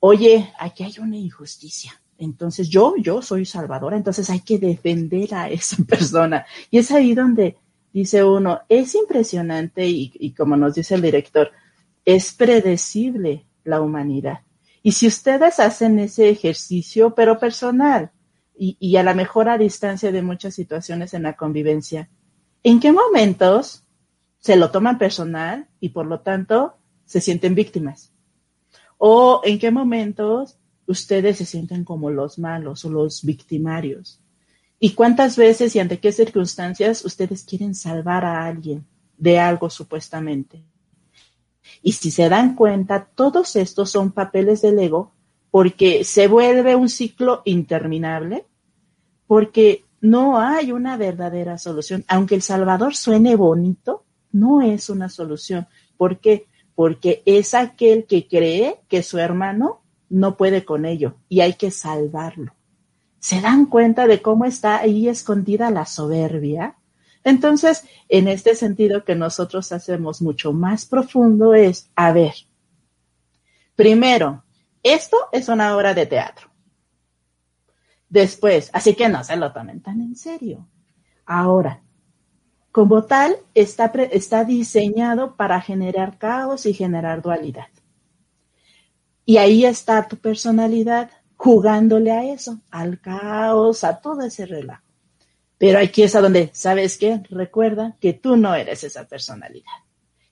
[0.00, 1.92] oye, aquí hay una injusticia.
[2.18, 6.44] Entonces yo, yo soy salvadora, entonces hay que defender a esa persona.
[6.68, 7.58] Y es ahí donde
[7.92, 11.52] dice uno, es impresionante y, como nos dice el director,
[12.04, 14.40] es predecible la humanidad.
[14.82, 18.10] Y si ustedes hacen ese ejercicio, pero personal,
[18.58, 22.08] y, y a la mejor a distancia de muchas situaciones en la convivencia,
[22.68, 23.86] ¿en qué momentos
[24.46, 28.12] se lo toman personal y por lo tanto se sienten víctimas.
[28.98, 34.20] O en qué momentos ustedes se sienten como los malos o los victimarios.
[34.78, 40.62] ¿Y cuántas veces y ante qué circunstancias ustedes quieren salvar a alguien de algo supuestamente?
[41.82, 45.12] Y si se dan cuenta, todos estos son papeles del ego
[45.50, 48.46] porque se vuelve un ciclo interminable,
[49.26, 52.04] porque no hay una verdadera solución.
[52.08, 55.66] Aunque el Salvador suene bonito, no es una solución.
[55.96, 56.46] ¿Por qué?
[56.74, 61.70] Porque es aquel que cree que su hermano no puede con ello y hay que
[61.70, 62.54] salvarlo.
[63.18, 66.76] ¿Se dan cuenta de cómo está ahí escondida la soberbia?
[67.24, 72.34] Entonces, en este sentido que nosotros hacemos mucho más profundo es, a ver,
[73.74, 74.44] primero,
[74.84, 76.45] esto es una obra de teatro.
[78.16, 80.66] Después, así que no se lo tomen tan en serio.
[81.26, 81.82] Ahora,
[82.72, 87.68] como tal, está, diseñado para generar caos y generar dualidad.
[89.26, 94.82] Y ahí está tu personalidad jugándole a eso, al caos, a todo ese relajo.
[95.58, 97.20] Pero aquí es a donde, ¿sabes qué?
[97.28, 99.76] Recuerda que tú no eres esa personalidad.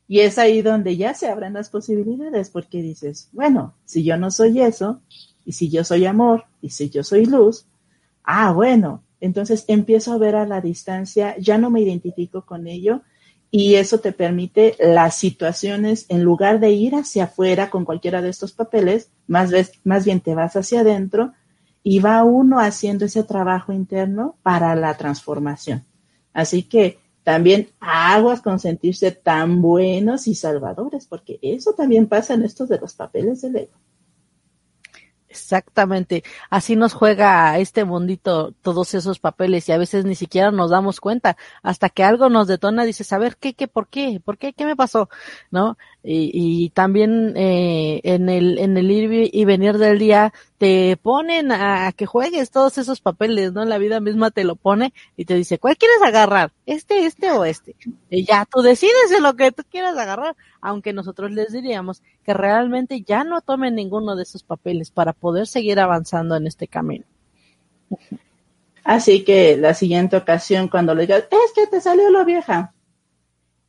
[0.08, 4.30] Y es ahí donde ya se abren las posibilidades, porque dices, bueno, si yo no
[4.30, 5.02] soy eso,
[5.44, 7.66] y si yo soy amor, y si yo soy luz,
[8.24, 13.02] ah, bueno, entonces empiezo a ver a la distancia, ya no me identifico con ello,
[13.50, 18.30] y eso te permite las situaciones, en lugar de ir hacia afuera con cualquiera de
[18.30, 19.52] estos papeles, más,
[19.84, 21.32] más bien te vas hacia adentro
[21.84, 25.84] y va uno haciendo ese trabajo interno para la transformación.
[26.32, 32.42] Así que también aguas con sentirse tan buenos y salvadores, porque eso también pasa en
[32.42, 33.83] estos de los papeles del ego.
[35.34, 36.22] Exactamente.
[36.48, 41.00] Así nos juega este mundito todos esos papeles y a veces ni siquiera nos damos
[41.00, 44.20] cuenta hasta que algo nos detona, dices, a ver, ¿qué, qué, por qué?
[44.24, 44.52] ¿Por qué?
[44.52, 45.08] ¿Qué me pasó?
[45.50, 45.76] ¿No?
[46.06, 51.50] Y, y también eh, en el en el ir y venir del día te ponen
[51.50, 53.64] a, que juegues todos esos papeles, ¿no?
[53.64, 56.52] La vida misma te lo pone y te dice, ¿cuál quieres agarrar?
[56.66, 57.74] ¿Este, este o este?
[58.10, 62.34] Y ya tú decides de lo que tú quieras agarrar, aunque nosotros les diríamos que
[62.34, 67.06] realmente ya no tomen ninguno de esos papeles para poder seguir avanzando en este camino.
[68.84, 72.73] Así que la siguiente ocasión cuando le digas, es que te salió lo vieja,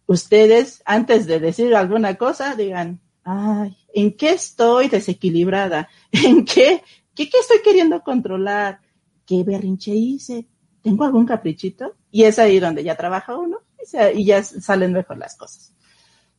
[0.08, 5.89] ustedes, antes de decir alguna cosa, digan, ay, ¿en qué estoy desequilibrada?
[6.12, 6.84] ¿En qué?
[7.13, 8.82] ¿Qué, qué estoy queriendo controlar?
[9.26, 10.48] ¿Qué berrinche hice?
[10.82, 11.96] ¿Tengo algún caprichito?
[12.12, 13.60] Y es ahí donde ya trabaja uno
[14.13, 15.74] y ya salen mejor las cosas.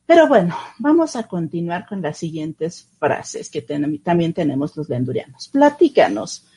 [0.05, 5.49] Pero bueno, vamos a continuar con las siguientes frases que también tenemos los lendurianos.
[5.49, 6.47] Platícanos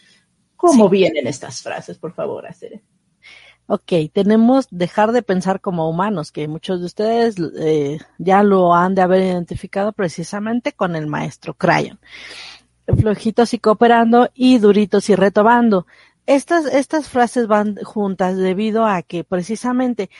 [0.57, 2.83] cómo vienen estas frases, por favor, Acere
[3.71, 8.97] ok, tenemos dejar de pensar como humanos, que muchos de ustedes eh, ya lo han
[8.97, 12.01] de haber identificado precisamente con el maestro Crayon.
[12.99, 15.87] Flojitos y cooperando y duritos y retobando.
[16.27, 20.11] Estas, estas frases van juntas debido a que precisamente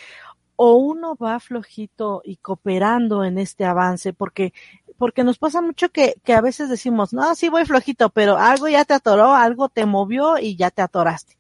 [0.55, 4.53] o uno va flojito y cooperando en este avance, porque,
[4.97, 8.69] porque nos pasa mucho que, que a veces decimos, no, sí voy flojito, pero algo
[8.69, 11.40] ya te atoró, algo te movió y ya te atoraste.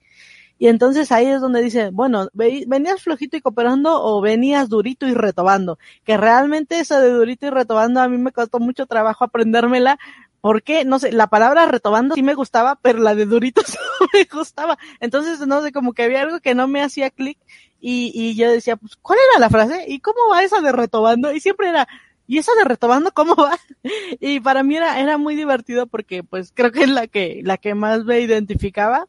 [0.60, 5.14] Y entonces ahí es donde dice, bueno, venías flojito y cooperando o venías durito y
[5.14, 5.78] retobando.
[6.04, 9.98] Que realmente eso de durito y retobando a mí me costó mucho trabajo aprendérmela.
[10.42, 13.62] Porque, no sé, la palabra retobando sí me gustaba, pero la de durito
[14.00, 14.76] no me gustaba.
[15.00, 17.38] Entonces, no sé, como que había algo que no me hacía clic
[17.80, 19.86] y, y yo decía, pues, ¿cuál era la frase?
[19.88, 21.32] ¿Y cómo va esa de retobando?
[21.32, 21.88] Y siempre era,
[22.26, 23.58] ¿y esa de retobando cómo va?
[24.20, 27.56] Y para mí era, era muy divertido porque, pues, creo que es la que, la
[27.56, 29.06] que más me identificaba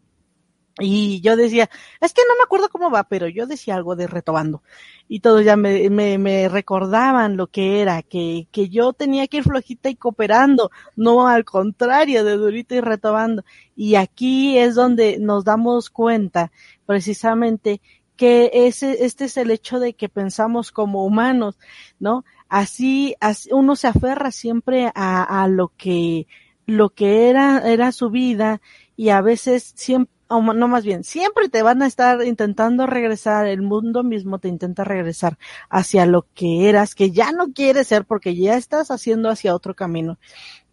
[0.79, 4.07] y yo decía, es que no me acuerdo cómo va, pero yo decía algo de
[4.07, 4.63] retobando.
[5.07, 9.37] Y todos ya me, me, me recordaban lo que era, que, que yo tenía que
[9.37, 13.43] ir flojita y cooperando, no al contrario, de durito y retobando.
[13.75, 16.51] Y aquí es donde nos damos cuenta,
[16.85, 17.81] precisamente,
[18.15, 21.57] que ese, este es el hecho de que pensamos como humanos,
[21.99, 22.23] ¿no?
[22.47, 26.27] Así, así uno se aferra siempre a, a lo que,
[26.65, 28.61] lo que era, era su vida
[28.95, 33.61] y a veces siempre no más bien, siempre te van a estar intentando regresar, el
[33.61, 35.37] mundo mismo te intenta regresar
[35.69, 39.75] hacia lo que eras, que ya no quieres ser porque ya estás haciendo hacia otro
[39.75, 40.17] camino.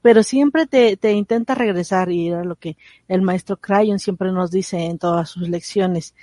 [0.01, 2.77] Pero siempre te, te intenta regresar y era lo que
[3.09, 6.15] el maestro Crayon siempre nos dice en todas sus lecciones.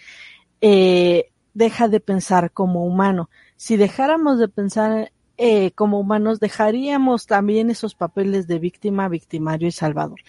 [0.61, 3.29] Eh, deja de pensar como humano.
[3.57, 9.71] Si dejáramos de pensar eh, como humanos dejaríamos también esos papeles de víctima, victimario y
[9.71, 10.21] salvador.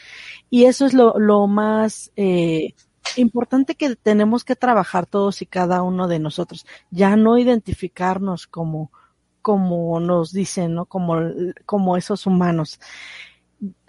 [0.51, 2.75] Y eso es lo, lo más eh,
[3.19, 6.67] importante que tenemos que trabajar todos y cada uno de nosotros.
[6.91, 8.91] Ya no identificarnos como,
[9.43, 10.87] como nos dicen, ¿no?
[10.87, 11.17] Como,
[11.64, 12.81] como esos humanos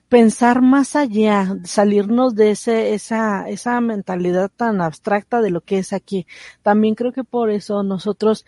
[0.10, 5.94] pensar más allá, salirnos de ese, esa, esa mentalidad tan abstracta de lo que es
[5.94, 6.26] aquí.
[6.62, 8.46] También creo que por eso nosotros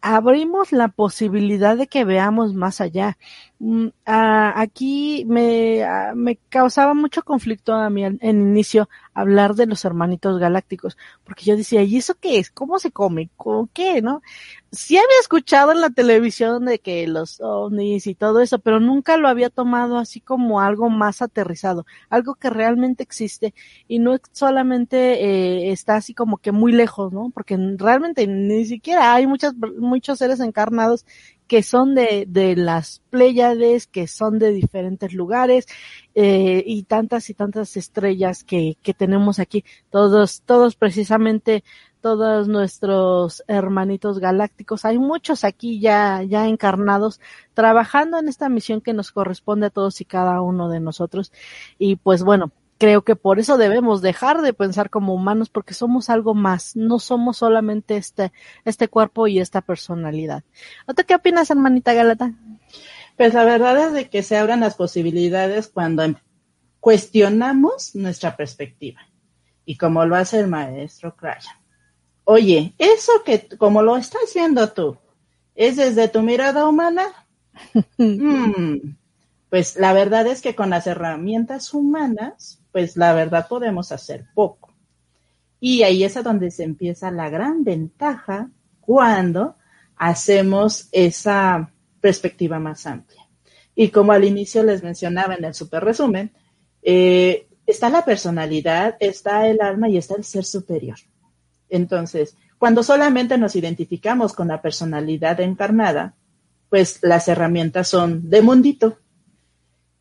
[0.00, 3.18] abrimos la posibilidad de que veamos más allá.
[3.62, 5.84] Mm, aquí me,
[6.14, 11.56] me causaba mucho conflicto a mí en, inicio hablar de los hermanitos galácticos, porque yo
[11.58, 12.50] decía, ¿y eso qué es?
[12.50, 13.28] ¿Cómo se come?
[13.36, 14.00] ¿Con qué?
[14.00, 14.22] ¿No?
[14.72, 19.18] Sí había escuchado en la televisión de que los ovnis y todo eso, pero nunca
[19.18, 23.52] lo había tomado así como algo más aterrizado, algo que realmente existe
[23.86, 27.30] y no solamente eh, está así como que muy lejos, ¿no?
[27.34, 31.04] Porque realmente ni siquiera hay muchas, muchos seres encarnados
[31.50, 35.66] que son de, de las Pléyades, que son de diferentes lugares,
[36.14, 41.64] eh, y tantas y tantas estrellas que, que tenemos aquí, todos, todos precisamente,
[42.00, 47.20] todos nuestros hermanitos galácticos, hay muchos aquí ya, ya encarnados,
[47.52, 51.32] trabajando en esta misión que nos corresponde a todos y cada uno de nosotros,
[51.80, 56.08] y pues bueno, creo que por eso debemos dejar de pensar como humanos porque somos
[56.08, 58.32] algo más, no somos solamente este,
[58.64, 60.44] este cuerpo y esta personalidad.
[60.86, 62.32] ¿Tú qué opinas, hermanita Galata?
[63.18, 66.14] Pues la verdad es de que se abran las posibilidades cuando em,
[66.80, 69.00] cuestionamos nuestra perspectiva.
[69.66, 71.60] Y como lo hace el maestro Craya.
[72.24, 74.96] Oye, eso que como lo estás viendo tú,
[75.54, 77.04] ¿es desde tu mirada humana?
[77.98, 78.96] Mm,
[79.50, 84.72] pues la verdad es que con las herramientas humanas pues la verdad podemos hacer poco.
[85.58, 89.56] Y ahí es a donde se empieza la gran ventaja cuando
[89.96, 91.70] hacemos esa
[92.00, 93.28] perspectiva más amplia.
[93.74, 96.32] Y como al inicio les mencionaba en el super resumen,
[96.82, 100.98] eh, está la personalidad, está el alma y está el ser superior.
[101.68, 106.14] Entonces, cuando solamente nos identificamos con la personalidad encarnada,
[106.68, 108.98] pues las herramientas son de mundito,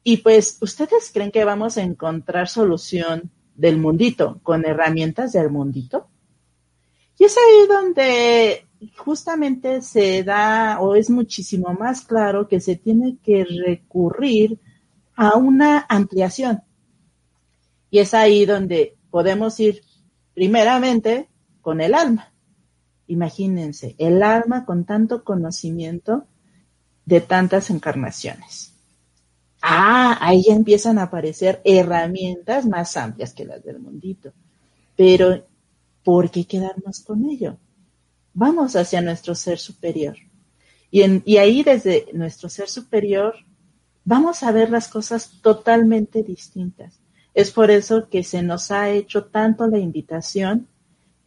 [0.10, 6.10] y pues, ¿ustedes creen que vamos a encontrar solución del mundito con herramientas del mundito?
[7.20, 13.20] Y es ahí donde justamente se da o es muchísimo más claro que se tiene
[13.24, 14.60] que recurrir
[15.16, 16.64] a una ampliación.
[17.92, 19.84] Y es ahí donde podemos ir
[20.34, 21.30] primeramente
[21.62, 22.34] con el alma.
[23.06, 26.26] Imagínense, el alma con tanto conocimiento
[27.06, 28.69] de tantas encarnaciones.
[29.62, 34.32] Ah, ahí empiezan a aparecer herramientas más amplias que las del mundito.
[34.96, 35.46] Pero,
[36.04, 37.58] ¿por qué quedarnos con ello?
[38.34, 40.16] Vamos hacia nuestro ser superior.
[40.92, 41.02] Y,
[41.32, 43.36] y ahí desde nuestro ser superior
[44.06, 47.00] vamos a ver las cosas totalmente distintas.
[47.34, 50.68] Es por eso que se nos ha hecho tanto la invitación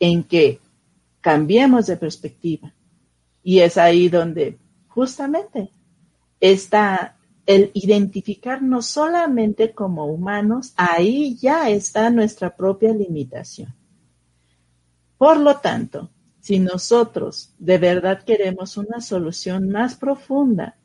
[0.00, 0.58] en que
[1.20, 2.74] cambiemos de perspectiva.
[3.42, 4.58] Y es ahí donde
[4.88, 5.70] justamente
[6.40, 7.16] esta
[7.46, 13.74] el identificarnos solamente como humanos, ahí ya está nuestra propia limitación.
[15.18, 20.76] Por lo tanto, si nosotros de verdad queremos una solución más profunda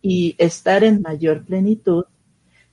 [0.00, 2.04] y estar en mayor plenitud,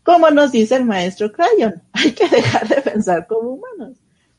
[0.04, 3.98] como nos dice el maestro Crayon, hay que dejar de pensar como humanos.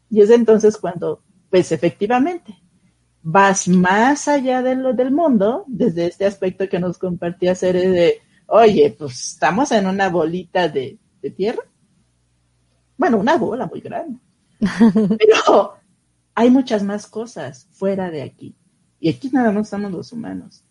[0.08, 2.58] Y es entonces cuando, pues efectivamente,
[3.22, 8.20] vas más allá de lo del mundo, desde este aspecto que nos compartía Cere de
[8.50, 10.98] oye, pues estamos en una bolita de,
[11.36, 11.62] tierra.
[12.96, 14.18] Bueno, una bola muy grande.
[15.18, 15.74] Pero
[16.34, 18.54] hay muchas más cosas fuera de aquí.
[18.98, 20.64] Y aquí nada más estamos los humanos.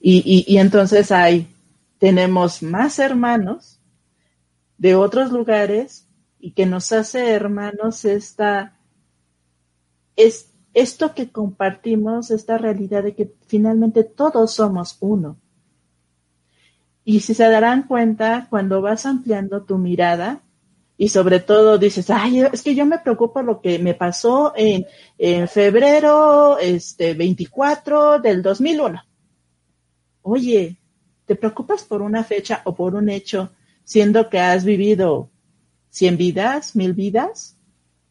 [0.00, 1.48] Y, y, entonces hay,
[1.98, 3.80] tenemos más hermanos
[4.76, 6.06] de otros lugares
[6.38, 8.76] y que nos hace hermanos esta,
[10.16, 15.38] es esto que compartimos, esta realidad de que finalmente todos somos uno.
[17.04, 20.40] Y si se darán cuenta, cuando vas ampliando tu mirada
[20.96, 24.86] y sobre todo dices, ay, es que yo me preocupo lo que me pasó en,
[25.18, 29.02] en febrero este, 24 del 2001.
[30.22, 30.78] Oye,
[31.26, 33.50] ¿te preocupas por una fecha o por un hecho
[33.84, 35.28] siendo que has vivido
[35.90, 37.58] 100 vidas, mil vidas,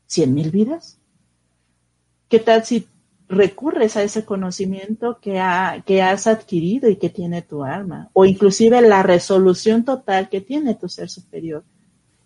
[0.05, 0.99] cien mil vidas?
[2.29, 2.87] ¿Qué tal si
[3.29, 8.25] recurres a ese conocimiento que, ha, que has adquirido y que tiene tu alma, o
[8.25, 11.63] inclusive la resolución total que tiene tu ser superior.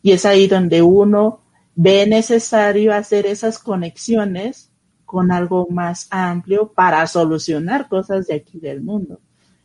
[0.01, 1.41] Y es ahí donde uno
[1.75, 4.71] ve necesario hacer esas conexiones
[5.05, 9.19] con algo más amplio para solucionar cosas de aquí del mundo.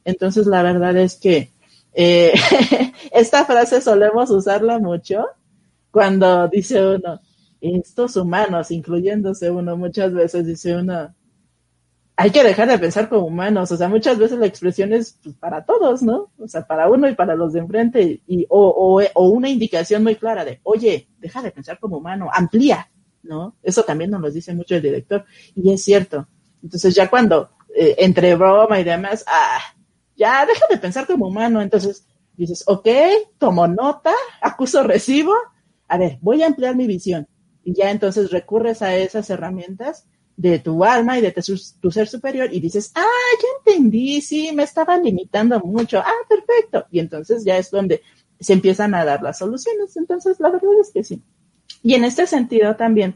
[0.04, 1.50] Entonces, la verdad es que
[1.94, 2.32] eh,
[3.12, 5.26] esta frase solemos usarla mucho
[5.90, 7.20] cuando dice uno,
[7.60, 11.14] estos humanos, incluyéndose uno, muchas veces dice uno,
[12.16, 15.34] hay que dejar de pensar como humanos, o sea, muchas veces la expresión es pues,
[15.36, 16.30] para todos, ¿no?
[16.38, 20.16] O sea, para uno y para los de enfrente, y, o, o, una indicación muy
[20.16, 22.90] clara de, oye, deja de pensar como humano, amplía,
[23.22, 23.56] ¿no?
[23.62, 26.28] Eso también nos lo dice mucho el director, y es cierto.
[26.62, 29.60] Entonces ya cuando, eh, entre broma y demás, ah,
[30.14, 32.06] ya deja de pensar como humano, entonces
[32.36, 32.88] dices, ok,
[33.38, 35.34] tomo nota, acuso recibo,
[35.88, 37.26] a ver, voy a ampliar mi visión,
[37.64, 40.06] y ya entonces recurres a esas herramientas
[40.42, 43.06] de tu alma y de tu, ser superior y dices, ah,
[43.40, 46.84] ya entendí, sí, me estaba limitando mucho, ah, perfecto.
[46.90, 48.02] Y entonces ya es donde
[48.40, 49.96] se empiezan a dar las soluciones.
[49.96, 51.22] Entonces, la verdad es que sí.
[51.84, 53.14] Y en este sentido también,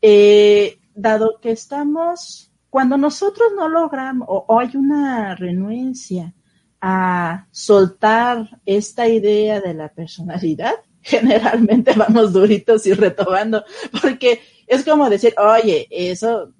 [0.00, 6.32] eh, dado que estamos, cuando nosotros no logramos o, o hay una renuencia
[6.80, 13.62] a soltar esta idea de la personalidad, generalmente vamos duritos y retomando,
[14.00, 16.52] porque es como decir, oye, eso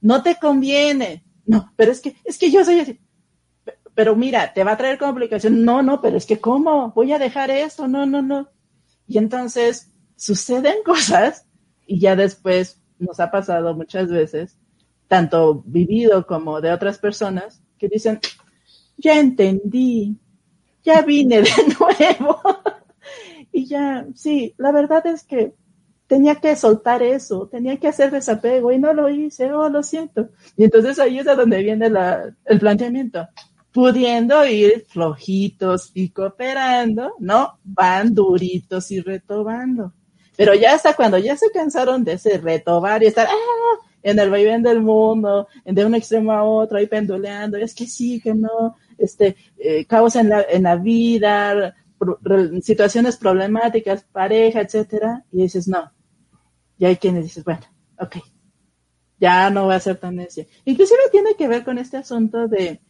[0.00, 1.24] no te conviene.
[1.46, 3.00] No, pero es que, es que yo soy así.
[3.94, 5.64] Pero mira, te va a traer complicación.
[5.64, 6.92] No, no, pero es que ¿cómo?
[6.92, 7.88] Voy a dejar esto.
[7.88, 8.48] No, no, no.
[9.06, 11.46] Y entonces suceden cosas
[11.86, 14.58] y ya después nos ha pasado muchas veces,
[15.08, 18.20] tanto vivido como de otras personas, que dicen,
[18.98, 20.18] ya entendí,
[20.84, 22.40] ya vine de nuevo.
[23.50, 25.54] y ya, sí, la verdad es que
[26.10, 30.30] tenía que soltar eso, tenía que hacer desapego y no lo hice, oh, lo siento.
[30.56, 33.28] Y entonces ahí es a donde viene la, el planteamiento.
[33.70, 37.60] Pudiendo ir flojitos y cooperando, ¿no?
[37.62, 39.92] Van duritos y retobando.
[40.36, 43.86] Pero ya hasta cuando ya se cansaron de ese retobar y estar ¡ah!
[44.02, 48.20] en el vaivén del mundo, de un extremo a otro, ahí penduleando, es que sí,
[48.20, 51.76] que no, este, eh, caos en la, en la vida,
[52.62, 55.92] situaciones problemáticas, pareja, etcétera, y dices, no,
[56.80, 57.60] y hay quienes dicen, bueno,
[57.98, 58.16] ok,
[59.18, 60.46] ya no va a ser tan necio.
[60.64, 62.80] Inclusive tiene que ver con este asunto de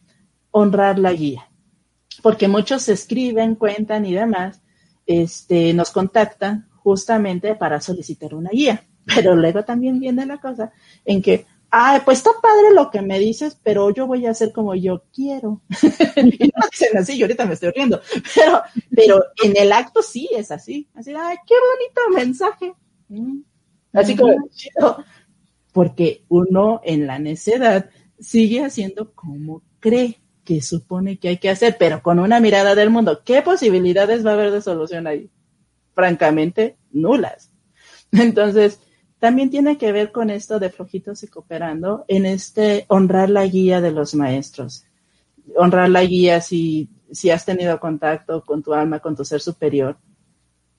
[0.49, 1.51] honrar la guía,
[2.23, 4.61] porque muchos escriben, cuentan y demás,
[5.05, 8.87] este, nos contactan justamente para solicitar una guía.
[9.03, 10.71] Pero luego también viene la cosa
[11.03, 14.53] en que, ay, pues está padre lo que me dices, pero yo voy a hacer
[14.53, 15.63] como yo quiero.
[16.15, 17.99] y no dicen así, yo ahorita me estoy riendo,
[18.33, 18.61] pero,
[18.95, 20.87] pero en el acto sí es así.
[20.93, 22.73] Así, ay, qué bonito mensaje.
[23.09, 23.50] Mm.
[23.93, 24.33] Así como,
[25.73, 27.89] porque uno en la necedad
[28.19, 32.89] sigue haciendo como cree que supone que hay que hacer, pero con una mirada del
[32.89, 35.29] mundo, ¿qué posibilidades va a haber de solución ahí?
[35.93, 37.51] Francamente, nulas.
[38.11, 38.79] Entonces,
[39.19, 43.81] también tiene que ver con esto de flojitos y cooperando en este honrar la guía
[43.81, 44.85] de los maestros.
[45.55, 49.97] Honrar la guía si, si has tenido contacto con tu alma, con tu ser superior.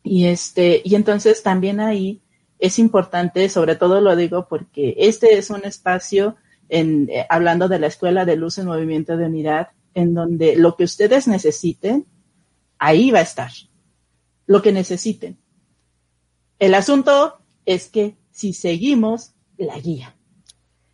[0.02, 2.21] Y este, y entonces también ahí
[2.62, 6.36] es importante, sobre todo lo digo porque este es un espacio,
[6.68, 10.84] eh, hablando de la Escuela de Luz en Movimiento de Unidad, en donde lo que
[10.84, 12.06] ustedes necesiten,
[12.78, 13.50] ahí va a estar.
[14.46, 15.38] Lo que necesiten.
[16.60, 20.14] El asunto es que si seguimos la guía.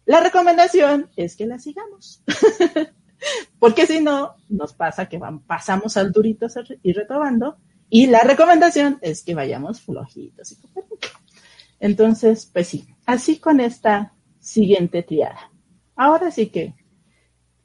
[0.07, 2.23] La recomendación es que la sigamos.
[3.59, 6.47] Porque si no, nos pasa que van, pasamos al durito
[6.83, 7.59] y retomando.
[7.91, 10.57] Y la recomendación es que vayamos flojitos y
[11.81, 15.51] entonces, pues sí, así con esta siguiente triada.
[15.97, 16.75] Ahora sí que,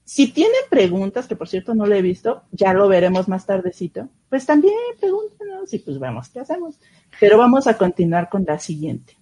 [0.04, 4.10] si tienen preguntas, que por cierto no lo he visto, ya lo veremos más tardecito,
[4.30, 6.80] pues también pregúntenos y pues vemos qué hacemos.
[7.20, 9.18] Pero vamos a continuar con la siguiente,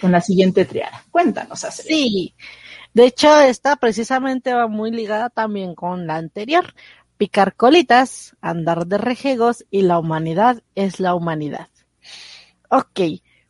[0.00, 1.04] con la siguiente triada.
[1.10, 1.82] Cuéntanos, así.
[1.82, 2.34] Sí,
[2.94, 6.74] de hecho, esta precisamente va muy ligada también con la anterior.
[7.16, 11.68] Picar colitas, andar de rejegos y la humanidad es la humanidad.
[12.70, 13.00] Ok,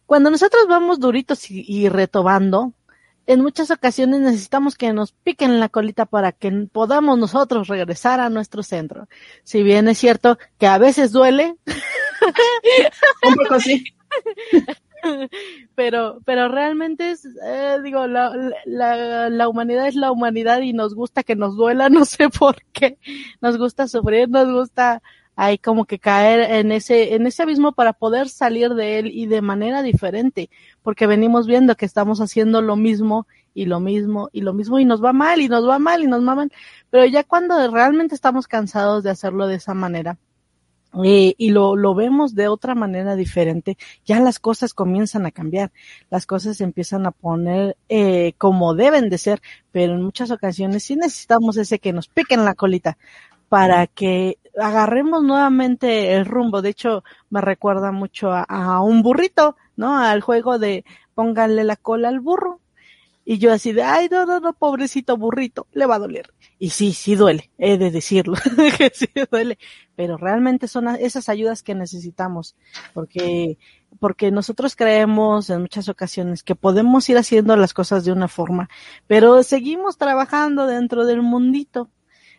[0.08, 2.72] cuando nosotros vamos duritos y, retobando,
[3.26, 8.30] en muchas ocasiones necesitamos que nos piquen la colita para que podamos nosotros regresar a
[8.30, 9.06] nuestro centro.
[9.44, 11.56] Si bien es cierto que a veces duele.
[13.28, 13.84] Un poco así.
[15.74, 18.32] pero, pero realmente es, eh, digo, la,
[18.64, 22.56] la, la, humanidad es la humanidad y nos gusta que nos duela, no sé por
[22.72, 22.96] qué.
[23.42, 25.02] Nos gusta sufrir, nos gusta
[25.40, 29.26] hay como que caer en ese, en ese abismo para poder salir de él y
[29.26, 30.50] de manera diferente,
[30.82, 34.84] porque venimos viendo que estamos haciendo lo mismo y lo mismo y lo mismo y
[34.84, 36.52] nos va mal y nos va mal y nos va mal,
[36.90, 40.18] pero ya cuando realmente estamos cansados de hacerlo de esa manera,
[41.04, 45.70] eh, y lo, lo vemos de otra manera diferente, ya las cosas comienzan a cambiar,
[46.10, 50.82] las cosas se empiezan a poner eh, como deben de ser, pero en muchas ocasiones
[50.82, 52.98] sí necesitamos ese que nos piquen la colita
[53.48, 56.62] para que agarremos nuevamente el rumbo.
[56.62, 59.98] De hecho, me recuerda mucho a, un burrito, ¿no?
[59.98, 60.84] Al juego de
[61.14, 62.60] pónganle la cola al burro.
[63.24, 66.32] Y yo así de, ay, no, no, no, pobrecito burrito, le va a doler.
[66.58, 68.36] Y sí, sí duele, he de decirlo,
[68.78, 69.58] que sí duele.
[69.96, 72.56] Pero realmente son esas ayudas que necesitamos,
[72.94, 73.58] porque,
[74.00, 78.70] porque nosotros creemos en muchas ocasiones que podemos ir haciendo las cosas de una forma,
[79.06, 81.90] pero seguimos trabajando dentro del mundito.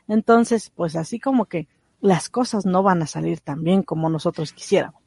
[0.08, 1.68] Entonces, pues así como que
[2.02, 5.02] las cosas no van a salir tan bien como nosotros quisiéramos.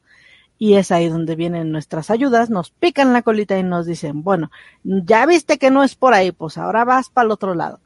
[0.59, 4.51] Y es ahí donde vienen nuestras ayudas, nos pican la colita y nos dicen, bueno,
[4.83, 7.81] ya viste que no es por ahí, pues ahora vas para el otro lado.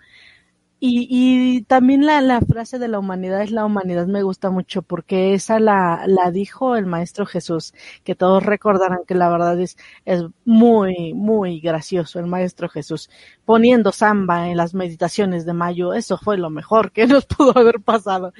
[0.80, 5.34] Y, también la, la frase de la humanidad es la humanidad me gusta mucho porque
[5.34, 10.24] esa la, la dijo el maestro Jesús, que todos recordarán que la verdad es, es
[10.46, 13.10] muy, muy gracioso el maestro Jesús
[13.44, 15.94] poniendo samba en las meditaciones de mayo.
[15.96, 18.34] Eso fue lo mejor que nos pudo haber pasado.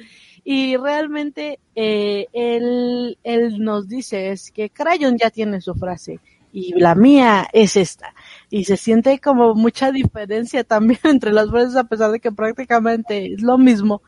[0.44, 6.20] Y realmente eh, él, él nos dice es que Crayon ya tiene su frase
[6.52, 8.14] y la mía es esta.
[8.50, 13.34] Y se siente como mucha diferencia también entre las frases a pesar de que prácticamente
[13.34, 14.02] es lo mismo.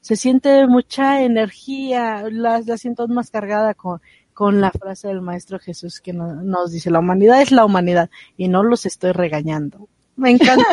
[0.00, 4.00] Se siente mucha energía, la, la siento más cargada con,
[4.34, 8.48] con la frase del Maestro Jesús que nos dice, la humanidad es la humanidad y
[8.48, 9.88] no los estoy regañando.
[10.22, 10.64] Me encanta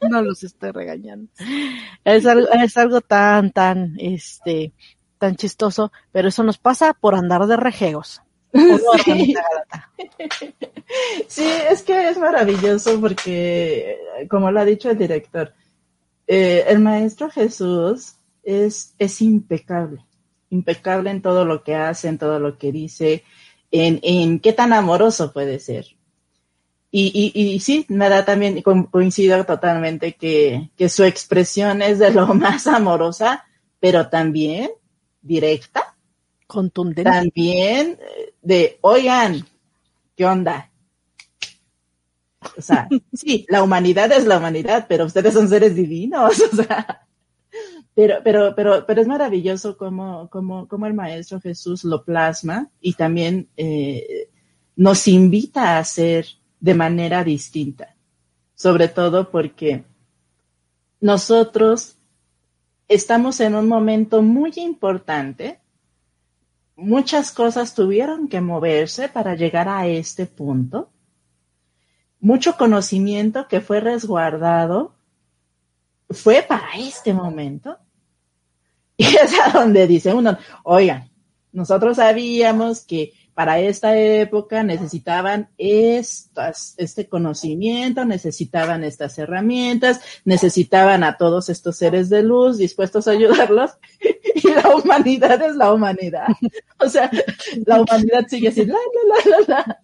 [0.00, 1.28] que no, los esté regañando.
[2.04, 4.72] Es algo, es algo tan, tan, este,
[5.18, 8.22] tan chistoso, pero eso nos pasa por andar de rejegos.
[9.04, 9.34] Sí.
[11.28, 11.44] sí.
[11.70, 13.96] es que es maravilloso porque,
[14.28, 15.52] como lo ha dicho el director,
[16.26, 20.04] eh, el Maestro Jesús es, es impecable,
[20.50, 23.24] impecable en todo lo que hace, en todo lo que dice,
[23.70, 25.86] en, en qué tan amoroso puede ser.
[26.92, 32.10] Y, y, y sí, me da también, coincido totalmente que, que su expresión es de
[32.10, 33.44] lo más amorosa,
[33.78, 34.70] pero también
[35.22, 35.94] directa.
[36.46, 37.10] Contundente.
[37.10, 39.46] También eh, de, oigan,
[40.16, 40.70] ¿qué onda?
[42.56, 47.06] O sea, sí, la humanidad es la humanidad, pero ustedes son seres divinos, o sea.
[47.94, 52.94] Pero, pero, pero, pero es maravilloso cómo, cómo, cómo el Maestro Jesús lo plasma y
[52.94, 54.30] también eh,
[54.76, 56.26] nos invita a ser
[56.60, 57.96] de manera distinta,
[58.54, 59.84] sobre todo porque
[61.00, 61.96] nosotros
[62.88, 65.60] estamos en un momento muy importante.
[66.76, 70.90] Muchas cosas tuvieron que moverse para llegar a este punto.
[72.20, 74.94] Mucho conocimiento que fue resguardado
[76.10, 77.78] fue para este momento.
[79.00, 81.10] Y es a donde dice uno, oigan,
[81.52, 91.16] nosotros sabíamos que para esta época necesitaban estas, este conocimiento, necesitaban estas herramientas, necesitaban a
[91.16, 93.70] todos estos seres de luz dispuestos a ayudarlos
[94.34, 96.26] y la humanidad es la humanidad.
[96.80, 97.10] O sea,
[97.64, 99.80] la humanidad sigue así, la, la, la, la,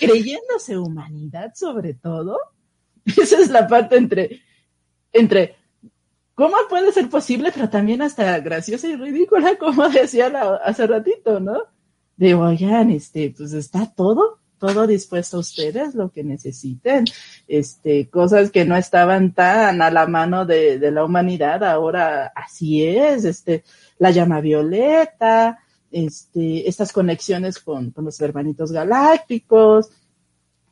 [0.00, 2.36] creyéndose humanidad sobre todo.
[3.06, 4.42] Esa es la parte entre,
[5.12, 5.54] entre
[6.34, 7.52] ¿cómo puede ser posible?
[7.54, 10.26] Pero también hasta graciosa y ridícula, como decía
[10.64, 11.72] hace ratito, ¿no?
[12.16, 17.04] De, oigan, este, pues está todo, todo dispuesto a ustedes, lo que necesiten,
[17.48, 22.86] este, cosas que no estaban tan a la mano de, de la humanidad, ahora así
[22.86, 23.64] es, este,
[23.98, 25.58] la llama violeta,
[25.90, 29.90] este, estas conexiones con, con los hermanitos galácticos,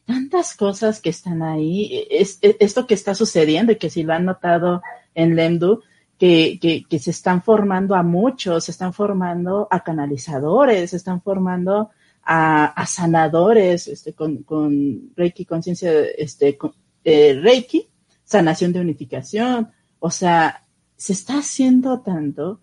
[0.04, 4.14] tantas cosas que están ahí, es, es, esto que está sucediendo y que si lo
[4.14, 4.82] han notado
[5.14, 5.82] en Lemdu,
[6.22, 11.90] que, que, se están formando a muchos, se están formando a canalizadores, se están formando
[12.22, 16.56] a, sanadores, este, con, con Reiki, conciencia, este,
[17.02, 17.88] eh, Reiki,
[18.22, 20.64] sanación de unificación, o sea,
[20.94, 22.60] se está haciendo tanto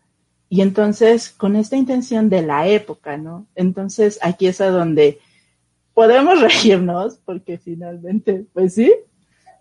[0.48, 3.46] y entonces con esta intención de la época, ¿no?
[3.56, 5.20] Entonces aquí es a donde
[5.94, 8.94] podemos reírnos porque finalmente, pues sí,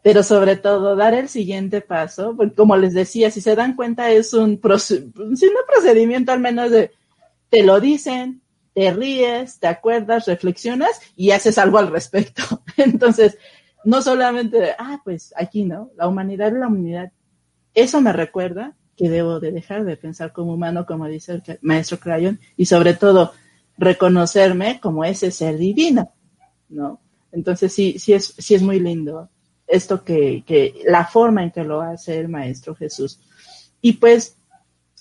[0.02, 4.10] pero sobre todo dar el siguiente paso, porque como les decía, si se dan cuenta
[4.10, 6.92] es un, procedimiento al menos de,
[7.50, 8.42] te lo dicen,
[8.74, 12.42] te ríes, te acuerdas, reflexionas y haces algo al respecto.
[12.76, 13.38] Entonces,
[13.84, 15.90] no solamente ah, pues aquí, ¿no?
[15.96, 17.12] La humanidad es la humanidad.
[17.74, 21.98] Eso me recuerda que debo de dejar de pensar como humano, como dice el maestro
[21.98, 23.32] Crayon, y sobre todo
[23.76, 26.12] reconocerme como ese ser divino,
[26.68, 27.00] ¿no?
[27.30, 29.28] Entonces sí, sí es, sí es muy lindo
[29.68, 33.20] esto que, que la forma en que lo hace el Maestro Jesús.
[33.80, 34.36] Y pues,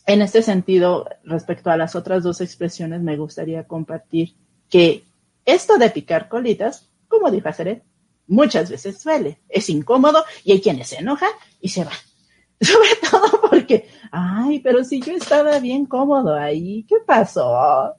[0.06, 4.36] en este sentido, respecto a las otras dos expresiones, me gustaría compartir
[4.70, 5.06] que
[5.46, 7.84] esto de picar colitas, como dijo Aceret,
[8.28, 11.94] muchas veces suele, es incómodo y hay quienes se enojan y se van.
[12.62, 17.96] Sobre todo porque, ay, pero si yo estaba bien cómodo ahí, ¿qué pasó?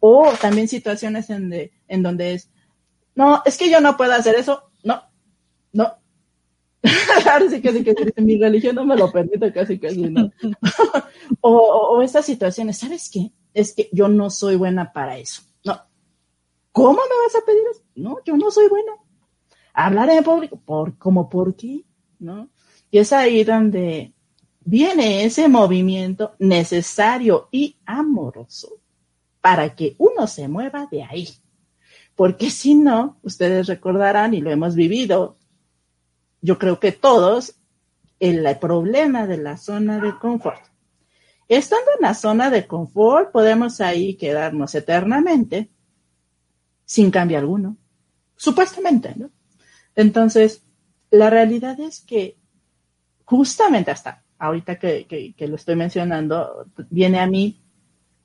[0.00, 2.50] O también situaciones en, de, en donde es,
[3.14, 4.65] no, es que yo no puedo hacer eso,
[5.76, 5.94] no.
[7.30, 10.30] Ahora sí que, sí que mi religión no me lo permite casi casi, ¿no?
[11.40, 13.32] o, o, estas situaciones, ¿sabes qué?
[13.52, 15.42] Es que yo no soy buena para eso.
[15.64, 15.80] No.
[16.72, 17.82] ¿Cómo me vas a pedir eso?
[17.94, 18.92] No, yo no soy buena.
[19.72, 21.84] Hablar en público, ¿por, ¿cómo por qué?
[22.18, 22.48] ¿No?
[22.90, 24.14] Y es ahí donde
[24.60, 28.80] viene ese movimiento necesario y amoroso
[29.40, 31.28] para que uno se mueva de ahí.
[32.14, 35.36] Porque si no, ustedes recordarán, y lo hemos vivido,
[36.46, 37.56] yo creo que todos,
[38.20, 40.62] el problema de la zona de confort.
[41.48, 45.70] Estando en la zona de confort, podemos ahí quedarnos eternamente
[46.84, 47.76] sin cambio alguno.
[48.36, 49.30] Supuestamente, ¿no?
[49.96, 50.62] Entonces,
[51.10, 52.36] la realidad es que
[53.24, 57.60] justamente hasta ahorita que, que, lo estoy mencionando, viene a mí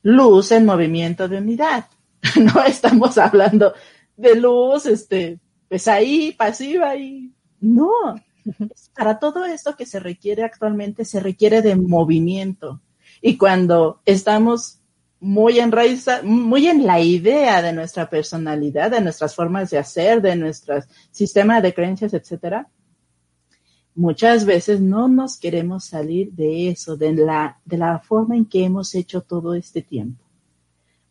[0.04, 1.88] luz en movimiento de unidad.
[2.36, 3.74] No estamos hablando
[4.16, 7.92] de luz, este, pues ahí, pasiva y no.
[8.96, 12.82] Para todo esto que se requiere actualmente, se requiere de movimiento.
[13.22, 14.80] Y cuando estamos
[15.20, 20.22] muy en raíz, muy en la idea de nuestra personalidad, de nuestras formas de hacer,
[20.22, 20.80] de nuestro
[21.12, 22.68] sistema de creencias, etcétera,
[23.94, 28.64] muchas veces no nos queremos salir de eso, de la, de la forma en que
[28.64, 30.26] hemos hecho todo este tiempo.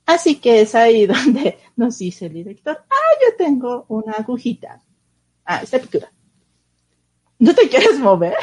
[0.07, 4.82] Así que es ahí donde nos dice el director, ah, yo tengo una agujita.
[5.44, 6.12] Ah, esta pintura.
[7.41, 8.34] ¿No te quieres mover?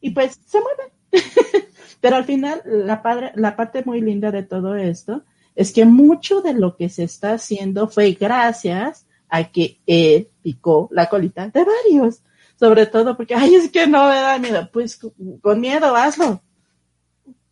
[0.00, 0.92] y pues se mueve.
[2.00, 5.24] Pero al final, la, padre, la parte muy linda de todo esto
[5.54, 10.88] es que mucho de lo que se está haciendo fue gracias a que él picó
[10.92, 12.22] la colita de varios.
[12.56, 14.70] Sobre todo porque, ay, es que no me da miedo.
[14.72, 15.00] Pues
[15.40, 16.42] con miedo, hazlo.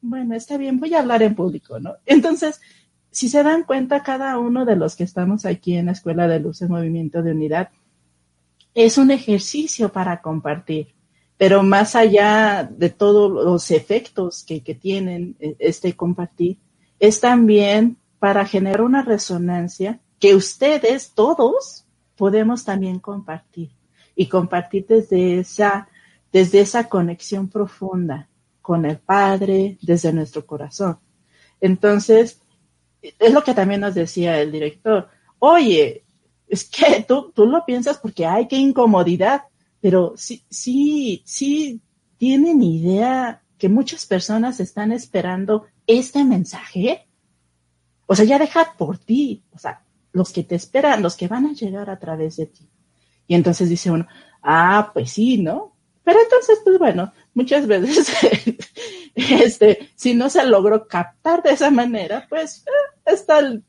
[0.00, 1.96] Bueno, está bien, voy a hablar en público, ¿no?
[2.06, 2.60] Entonces,
[3.10, 6.38] si se dan cuenta, cada uno de los que estamos aquí en la Escuela de
[6.38, 7.70] Luz en Movimiento de Unidad
[8.74, 10.94] es un ejercicio para compartir.
[11.36, 16.58] Pero más allá de todos los efectos que, que tienen eh, este compartir,
[16.98, 23.70] es también para generar una resonancia que ustedes todos podemos también compartir
[24.14, 25.88] y compartir desde esa,
[26.30, 28.28] desde esa conexión profunda
[28.60, 30.98] con el Padre, desde nuestro corazón.
[31.62, 32.40] Entonces,
[33.00, 35.08] es lo que también nos decía el director.
[35.38, 36.04] Oye,
[36.50, 39.44] es que tú, tú lo piensas porque hay que incomodidad,
[39.80, 41.80] pero sí, sí, sí
[42.18, 47.06] tienen idea que muchas personas están esperando este mensaje.
[48.06, 49.44] O sea, ya deja por ti.
[49.52, 52.68] O sea, los que te esperan, los que van a llegar a través de ti.
[53.26, 54.06] Y entonces dice uno,
[54.42, 55.76] ah, pues sí, ¿no?
[56.02, 58.12] Pero entonces, pues bueno, muchas veces,
[59.14, 63.62] este, si no se logró captar de esa manera, pues eh, está el,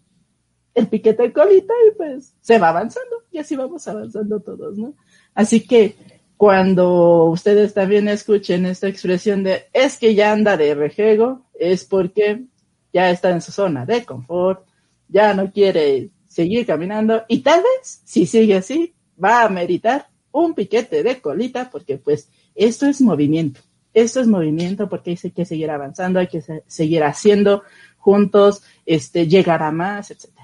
[0.73, 4.93] el piquete de colita y pues se va avanzando y así vamos avanzando todos, ¿no?
[5.33, 5.95] Así que
[6.37, 12.45] cuando ustedes también escuchen esta expresión de es que ya anda de rejego, es porque
[12.93, 14.65] ya está en su zona de confort,
[15.07, 18.93] ya no quiere seguir caminando y tal vez, si sigue así,
[19.23, 23.61] va a meritar un piquete de colita porque pues esto es movimiento.
[23.93, 27.63] Esto es movimiento porque hay que seguir avanzando, hay que seguir haciendo
[27.97, 30.40] juntos, este, llegar a más, etcétera.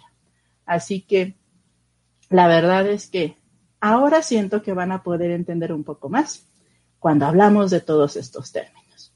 [0.67, 1.35] Así que
[2.29, 3.37] la verdad es que
[3.79, 6.45] ahora siento que van a poder entender un poco más
[6.99, 9.13] cuando hablamos de todos estos términos.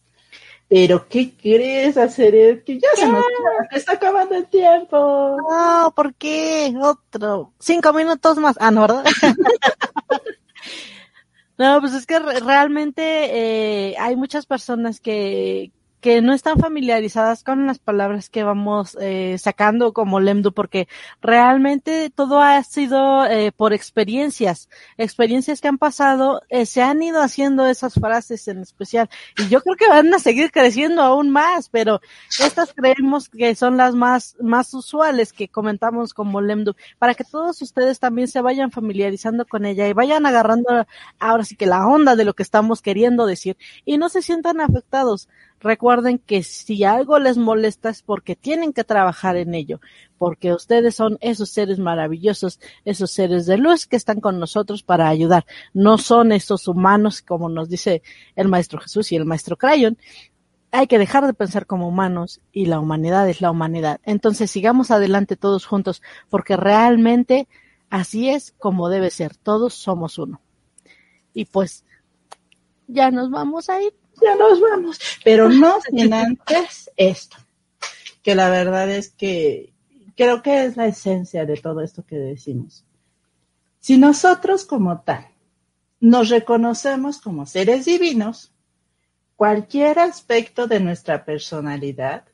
[0.70, 2.34] Pero, ¿qué crees hacer?
[2.34, 3.26] Es que ya se nos
[3.72, 5.38] está acabando el tiempo.
[5.50, 6.74] No, ¿por qué?
[6.82, 7.52] Otro.
[7.60, 8.56] Cinco minutos más.
[8.58, 9.04] Ah, no, ¿verdad?
[11.58, 17.68] no, pues es que realmente eh, hay muchas personas que, que no están familiarizadas con
[17.68, 20.88] las palabras que vamos eh, sacando como Lemdu, porque
[21.22, 27.22] realmente todo ha sido eh, por experiencias, experiencias que han pasado, eh, se han ido
[27.22, 31.70] haciendo esas frases en especial, y yo creo que van a seguir creciendo aún más,
[31.70, 32.02] pero
[32.40, 37.62] estas creemos que son las más, más usuales que comentamos como Lemdu, para que todos
[37.62, 40.88] ustedes también se vayan familiarizando con ella y vayan agarrando
[41.20, 43.58] ahora sí que la onda de lo que estamos queriendo decir.
[43.86, 45.30] Y no se sientan afectados
[45.62, 49.80] recuerden que si algo les molesta es porque tienen que trabajar en ello,
[50.18, 55.08] porque ustedes son esos seres maravillosos, esos seres de luz que están con nosotros para
[55.08, 55.46] ayudar.
[55.74, 58.02] No son esos humanos, como nos dice
[58.36, 59.98] el Maestro Jesús y el Maestro Crayon.
[60.72, 64.00] Hay que dejar de pensar como humanos y la humanidad es la humanidad.
[64.04, 67.48] Entonces sigamos adelante todos juntos, porque realmente
[67.90, 69.36] así es como debe ser.
[69.36, 70.42] Todos somos uno.
[71.34, 71.86] Y pues,
[72.88, 75.00] ya nos vamos a ir ya nos vamos.
[75.24, 77.38] Pero no sin antes esto,
[78.24, 79.74] que la verdad es que
[80.16, 82.86] creo que es la esencia de todo esto que decimos.
[83.80, 85.28] Si nosotros como tal
[86.00, 88.52] nos reconocemos como seres divinos,
[89.36, 92.26] cualquier aspecto de nuestra personalidad,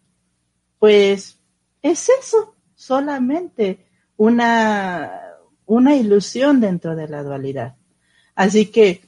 [0.80, 1.40] pues
[1.82, 3.86] es eso, solamente
[4.18, 5.22] una,
[5.66, 7.78] una ilusión dentro de la dualidad.
[8.36, 9.07] Así que,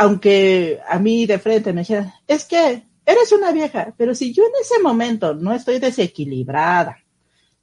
[0.00, 4.44] aunque a mí de frente me dijeran, es que eres una vieja, pero si yo
[4.44, 6.96] en ese momento no estoy desequilibrada,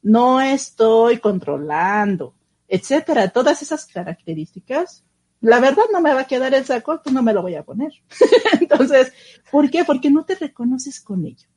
[0.04, 2.36] no estoy controlando,
[2.68, 5.04] etcétera, todas esas características,
[5.42, 7.64] la verdad no me va a quedar el saco, pues no me lo voy a
[7.64, 7.92] poner.
[8.62, 9.12] Entonces,
[9.52, 9.84] ¿por qué?
[9.84, 11.48] Porque no te reconoces con ello.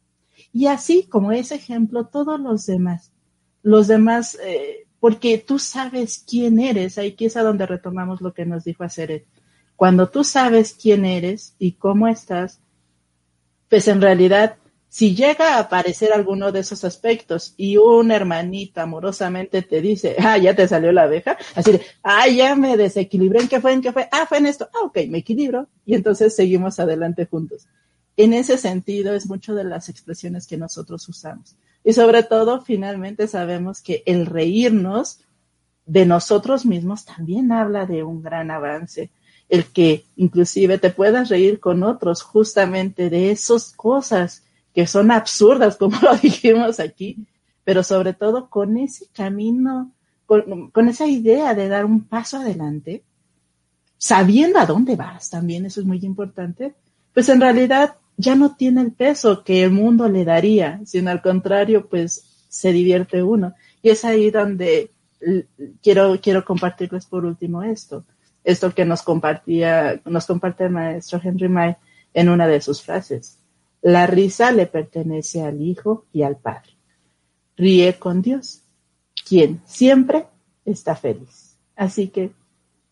[0.51, 3.13] Y así como ese ejemplo, todos los demás,
[3.63, 8.47] los demás, eh, porque tú sabes quién eres, ahí es a donde retomamos lo que
[8.47, 9.27] nos dijo Aceret.
[9.81, 12.61] Cuando tú sabes quién eres y cómo estás,
[13.71, 14.57] pues en realidad
[14.91, 20.37] si llega a aparecer alguno de esos aspectos y un hermanito amorosamente te dice, ah,
[20.37, 23.73] ya te salió la abeja, así de, ah, ya me desequilibré, ¿en qué fue?
[23.73, 24.07] ¿En qué fue?
[24.13, 24.69] Ah, fue en esto.
[24.75, 25.67] Ah, ok, me equilibro.
[25.87, 27.67] Y entonces seguimos adelante juntos.
[28.19, 31.57] En ese sentido es mucho de las expresiones que nosotros usamos.
[31.85, 35.21] Y sobre todo, finalmente sabemos que el reírnos
[35.87, 39.11] de nosotros mismos también habla de un gran avance.
[39.51, 44.45] El que inclusive te puedas reír con otros justamente de esas cosas
[44.75, 47.27] que son absurdas, como lo dijimos aquí,
[47.65, 49.93] pero sobre todo con ese camino,
[50.27, 53.03] con, esa idea de dar un paso adelante,
[53.99, 56.75] sabiendo a dónde vas también, eso es muy importante,
[57.13, 61.21] pues en realidad ya no tiene el peso que el mundo le daría, sino al
[61.21, 63.55] contrario, pues se divierte uno.
[63.83, 64.91] Y es ahí donde
[65.83, 68.05] quiero, quiero compartirles por último esto,
[68.45, 71.77] esto que nos compartía, nos comparte el maestro Henry May
[72.15, 73.39] en una de sus frases.
[73.83, 76.77] La risa le pertenece al Hijo y al Padre.
[77.57, 78.63] Ríe con Dios,
[79.27, 80.27] quien siempre
[80.65, 81.57] está feliz.
[81.77, 82.33] Así que,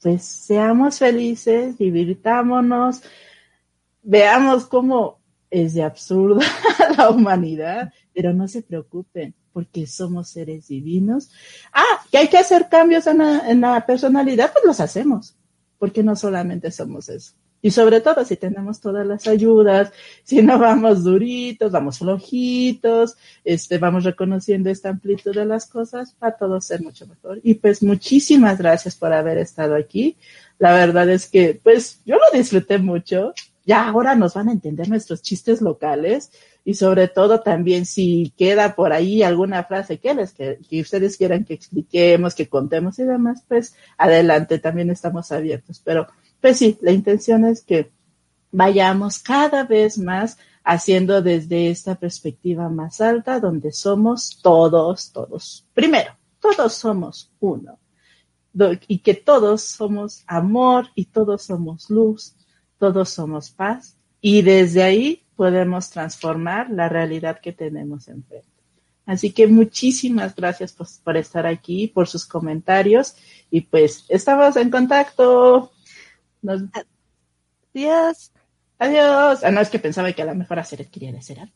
[0.02, 3.02] pues, seamos felices, divirtámonos,
[4.02, 5.18] veamos cómo
[5.50, 6.46] es de absurda
[6.96, 11.30] la humanidad, pero no se preocupen, porque somos seres divinos.
[11.72, 15.36] Ah, que hay que hacer cambios en la, en la personalidad, pues los hacemos,
[15.78, 17.32] porque no solamente somos eso.
[17.60, 23.78] Y sobre todo si tenemos todas las ayudas, si no vamos duritos, vamos flojitos, este,
[23.78, 27.40] vamos reconociendo esta amplitud de las cosas, para todo ser mucho mejor.
[27.42, 30.16] Y pues muchísimas gracias por haber estado aquí.
[30.58, 33.32] La verdad es que, pues, yo lo disfruté mucho.
[33.68, 36.32] Ya ahora nos van a entender nuestros chistes locales
[36.64, 41.18] y sobre todo también si queda por ahí alguna frase que les que, que ustedes
[41.18, 45.82] quieran que expliquemos, que contemos y demás, pues adelante, también estamos abiertos.
[45.84, 46.06] Pero
[46.40, 47.90] pues sí, la intención es que
[48.52, 55.66] vayamos cada vez más haciendo desde esta perspectiva más alta, donde somos todos, todos.
[55.74, 57.78] Primero, todos somos uno.
[58.86, 62.34] Y que todos somos amor y todos somos luz,
[62.78, 63.96] todos somos paz.
[64.20, 68.48] Y desde ahí podemos transformar la realidad que tenemos enfrente.
[69.06, 73.16] Así que muchísimas gracias por, por estar aquí, por sus comentarios
[73.50, 75.72] y pues estamos en contacto.
[76.42, 76.62] Nos...
[77.74, 78.32] Adiós.
[78.78, 79.44] Adiós.
[79.44, 81.54] Ah, no, es que pensaba que a lo mejor hacer quería decir algo.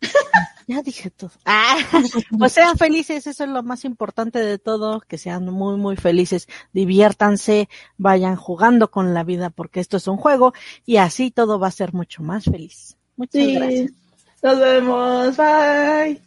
[0.70, 1.32] Ya dije todo.
[1.44, 1.78] Ah,
[2.38, 6.46] pues sean felices, eso es lo más importante de todo, que sean muy, muy felices,
[6.72, 10.54] diviértanse, vayan jugando con la vida porque esto es un juego
[10.86, 12.96] y así todo va a ser mucho más feliz.
[13.16, 13.90] Muchas gracias.
[14.44, 16.20] Nos vemos, bye.